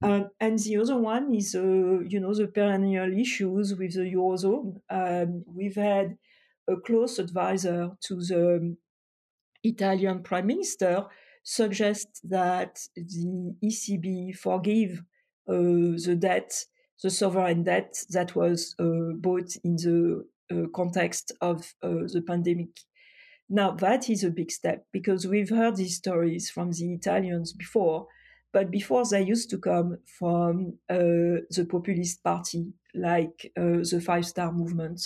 Uh, 0.00 0.24
and 0.40 0.58
the 0.58 0.76
other 0.76 0.96
one 0.96 1.34
is, 1.34 1.54
uh, 1.54 2.00
you 2.06 2.20
know, 2.20 2.34
the 2.34 2.46
perennial 2.46 3.12
issues 3.12 3.74
with 3.74 3.94
the 3.94 4.12
eurozone. 4.12 4.80
Um, 4.88 5.44
we've 5.46 5.74
had 5.74 6.16
a 6.68 6.76
close 6.76 7.18
advisor 7.18 7.90
to 8.02 8.16
the 8.16 8.76
Italian 9.62 10.22
prime 10.22 10.46
minister 10.46 11.06
suggests 11.42 12.20
that 12.24 12.80
the 12.94 13.54
ECB 13.64 14.36
forgive 14.36 15.02
uh, 15.48 15.98
the 16.04 16.16
debt 16.18 16.66
the 17.02 17.10
sovereign 17.10 17.64
debt 17.64 17.96
that 18.10 18.34
was 18.36 18.74
uh, 18.78 19.12
bought 19.16 19.56
in 19.64 19.76
the 19.76 20.24
uh, 20.50 20.68
context 20.74 21.32
of 21.40 21.74
uh, 21.82 22.06
the 22.12 22.22
pandemic. 22.26 22.80
Now, 23.48 23.72
that 23.72 24.08
is 24.08 24.24
a 24.24 24.30
big 24.30 24.50
step 24.50 24.86
because 24.92 25.26
we've 25.26 25.50
heard 25.50 25.76
these 25.76 25.96
stories 25.96 26.48
from 26.48 26.70
the 26.70 26.94
Italians 26.94 27.52
before, 27.52 28.06
but 28.52 28.70
before 28.70 29.04
they 29.04 29.22
used 29.22 29.50
to 29.50 29.58
come 29.58 29.98
from 30.06 30.78
uh, 30.88 31.42
the 31.50 31.66
populist 31.68 32.22
party 32.22 32.72
like 32.94 33.52
uh, 33.58 33.82
the 33.90 34.00
Five 34.04 34.26
Star 34.26 34.52
Movement. 34.52 35.00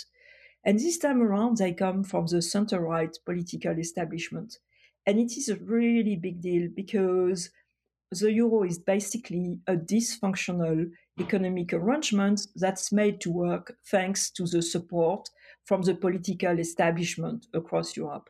And 0.67 0.81
this 0.81 0.99
time 0.99 1.23
around, 1.23 1.59
they 1.59 1.73
come 1.73 2.03
from 2.03 2.27
the 2.27 2.43
center 2.43 2.81
right 2.81 3.17
political 3.25 3.79
establishment. 3.79 4.59
And 5.07 5.21
it 5.21 5.37
is 5.37 5.49
a 5.49 5.57
really 5.57 6.17
big 6.17 6.43
deal 6.43 6.69
because 6.75 7.51
the 8.11 8.33
euro 8.33 8.65
is 8.65 8.79
basically 8.79 9.61
a 9.69 9.77
dysfunctional 9.77 10.91
economic 11.21 11.73
arrangement 11.73 12.49
that's 12.57 12.91
made 12.91 13.21
to 13.21 13.31
work 13.31 13.77
thanks 13.89 14.29
to 14.33 14.45
the 14.45 14.61
support 14.61 15.29
from 15.65 15.83
the 15.83 15.95
political 15.95 16.59
establishment 16.59 17.47
across 17.55 17.97
Europe. 17.97 18.29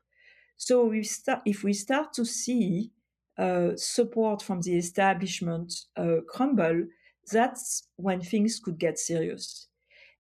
So 0.59 0.85
we 0.85 1.05
start, 1.05 1.41
if 1.47 1.65
we 1.65 1.73
start 1.73 2.13
to 2.15 2.27
see 2.27 2.91
uh, 3.39 3.77
support 3.77 4.43
from 4.43 4.61
the 4.61 4.77
establishment 4.77 5.73
uh, 5.97 6.21
crumble, 6.29 6.85
that's 7.33 7.89
when 7.97 8.21
things 8.21 8.61
could 8.61 8.79
get 8.79 8.99
serious. 8.99 9.69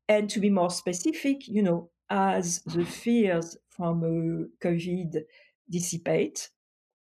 And 0.09 0.31
to 0.31 0.41
be 0.41 0.51
more 0.51 0.71
specific, 0.71 1.47
you 1.47 1.63
know, 1.63 1.91
as 2.09 2.63
the 2.63 2.85
fears 2.85 3.57
from 3.71 4.03
uh, 4.03 4.67
COVID 4.67 5.23
dissipate, 5.69 6.51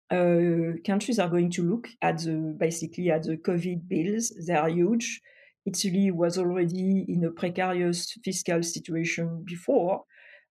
uh, 0.10 0.78
countries 0.86 1.20
are 1.20 1.30
going 1.30 1.50
to 1.52 1.64
look 1.64 1.88
at 2.02 2.20
the 2.20 2.56
basically 2.58 3.10
at 3.10 3.24
the 3.24 3.38
COVID 3.38 3.88
bills. 3.88 4.34
They 4.48 4.54
are 4.54 4.70
huge. 4.70 5.22
Italy 5.66 6.12
was 6.12 6.38
already 6.38 7.06
in 7.08 7.24
a 7.24 7.32
precarious 7.32 8.12
fiscal 8.24 8.62
situation 8.64 9.44
before 9.46 10.04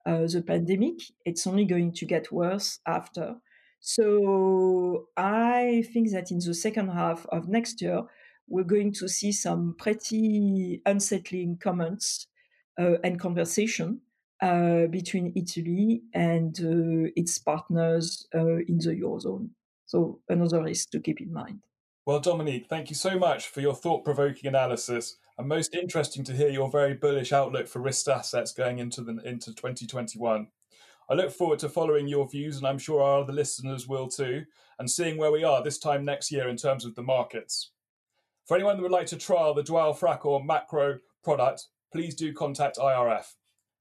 uh, 0.07 0.27
the 0.27 0.43
pandemic. 0.43 0.95
It's 1.25 1.47
only 1.47 1.65
going 1.65 1.93
to 1.95 2.07
get 2.07 2.33
worse 2.33 2.81
after. 2.87 3.37
So 3.81 5.09
I 5.17 5.85
think 5.93 6.13
that 6.13 6.31
in 6.31 6.39
the 6.39 6.55
second 6.55 6.89
half 6.89 7.27
of 7.27 7.49
next 7.49 7.83
year, 7.83 8.03
we're 8.49 8.65
going 8.65 8.93
to 8.95 9.09
see 9.09 9.33
some 9.33 9.75
pretty 9.79 10.81
unsettling 10.87 11.59
comments 11.59 12.27
uh, 12.79 12.95
and 13.05 13.21
conversation 13.21 14.01
uh, 14.43 14.87
between 14.89 15.33
Italy 15.37 16.03
and 16.13 16.59
uh, 16.61 17.11
its 17.17 17.39
partners 17.39 18.27
uh, 18.35 18.57
in 18.57 18.79
the 18.79 19.01
Eurozone. 19.01 19.51
So 19.87 20.21
another 20.29 20.63
risk 20.63 20.91
to 20.91 21.01
keep 21.01 21.21
in 21.21 21.33
mind. 21.33 21.61
Well, 22.05 22.19
Dominique, 22.19 22.67
thank 22.69 22.91
you 22.91 22.97
so 22.97 23.17
much 23.17 23.47
for 23.47 23.61
your 23.61 23.75
thought 23.75 24.05
provoking 24.05 24.49
analysis 24.49 25.17
and 25.39 25.49
most 25.49 25.75
interesting 25.75 26.25
to 26.25 26.33
hear 26.33 26.49
your 26.49 26.69
very 26.69 26.95
bullish 26.95 27.33
outlook 27.33 27.69
for 27.69 27.81
risk 27.81 28.09
assets 28.09 28.53
going 28.53 28.81
into, 28.81 29.03
the, 29.03 29.13
into 29.25 29.55
2021. 29.55 30.49
I 31.09 31.15
look 31.15 31.31
forward 31.31 31.59
to 31.61 31.69
following 31.69 32.09
your 32.09 32.29
views, 32.29 32.57
and 32.57 32.67
I'm 32.67 32.79
sure 32.79 33.03
our 33.03 33.21
other 33.21 33.33
listeners 33.33 33.87
will 33.87 34.09
too, 34.09 34.45
and 34.79 34.91
seeing 34.91 35.19
where 35.19 35.33
we 35.33 35.45
are 35.45 35.63
this 35.63 35.79
time 35.79 36.05
next 36.05 36.33
year 36.33 36.49
in 36.49 36.57
terms 36.57 36.85
of 36.85 36.95
the 36.95 37.03
markets. 37.03 37.71
For 38.47 38.57
anyone 38.57 38.77
that 38.77 38.83
would 38.83 38.91
like 38.91 39.07
to 39.09 39.17
trial 39.17 39.55
the 39.55 39.63
Dwor-Frecaut 39.63 40.45
macro 40.45 40.99
product, 41.23 41.69
please 41.93 42.15
do 42.15 42.33
contact 42.33 42.77
IRF. 42.79 43.35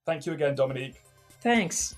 Thank 0.06 0.26
you 0.26 0.34
again, 0.34 0.56
Dominique. 0.56 1.02
Thanks. 1.42 1.96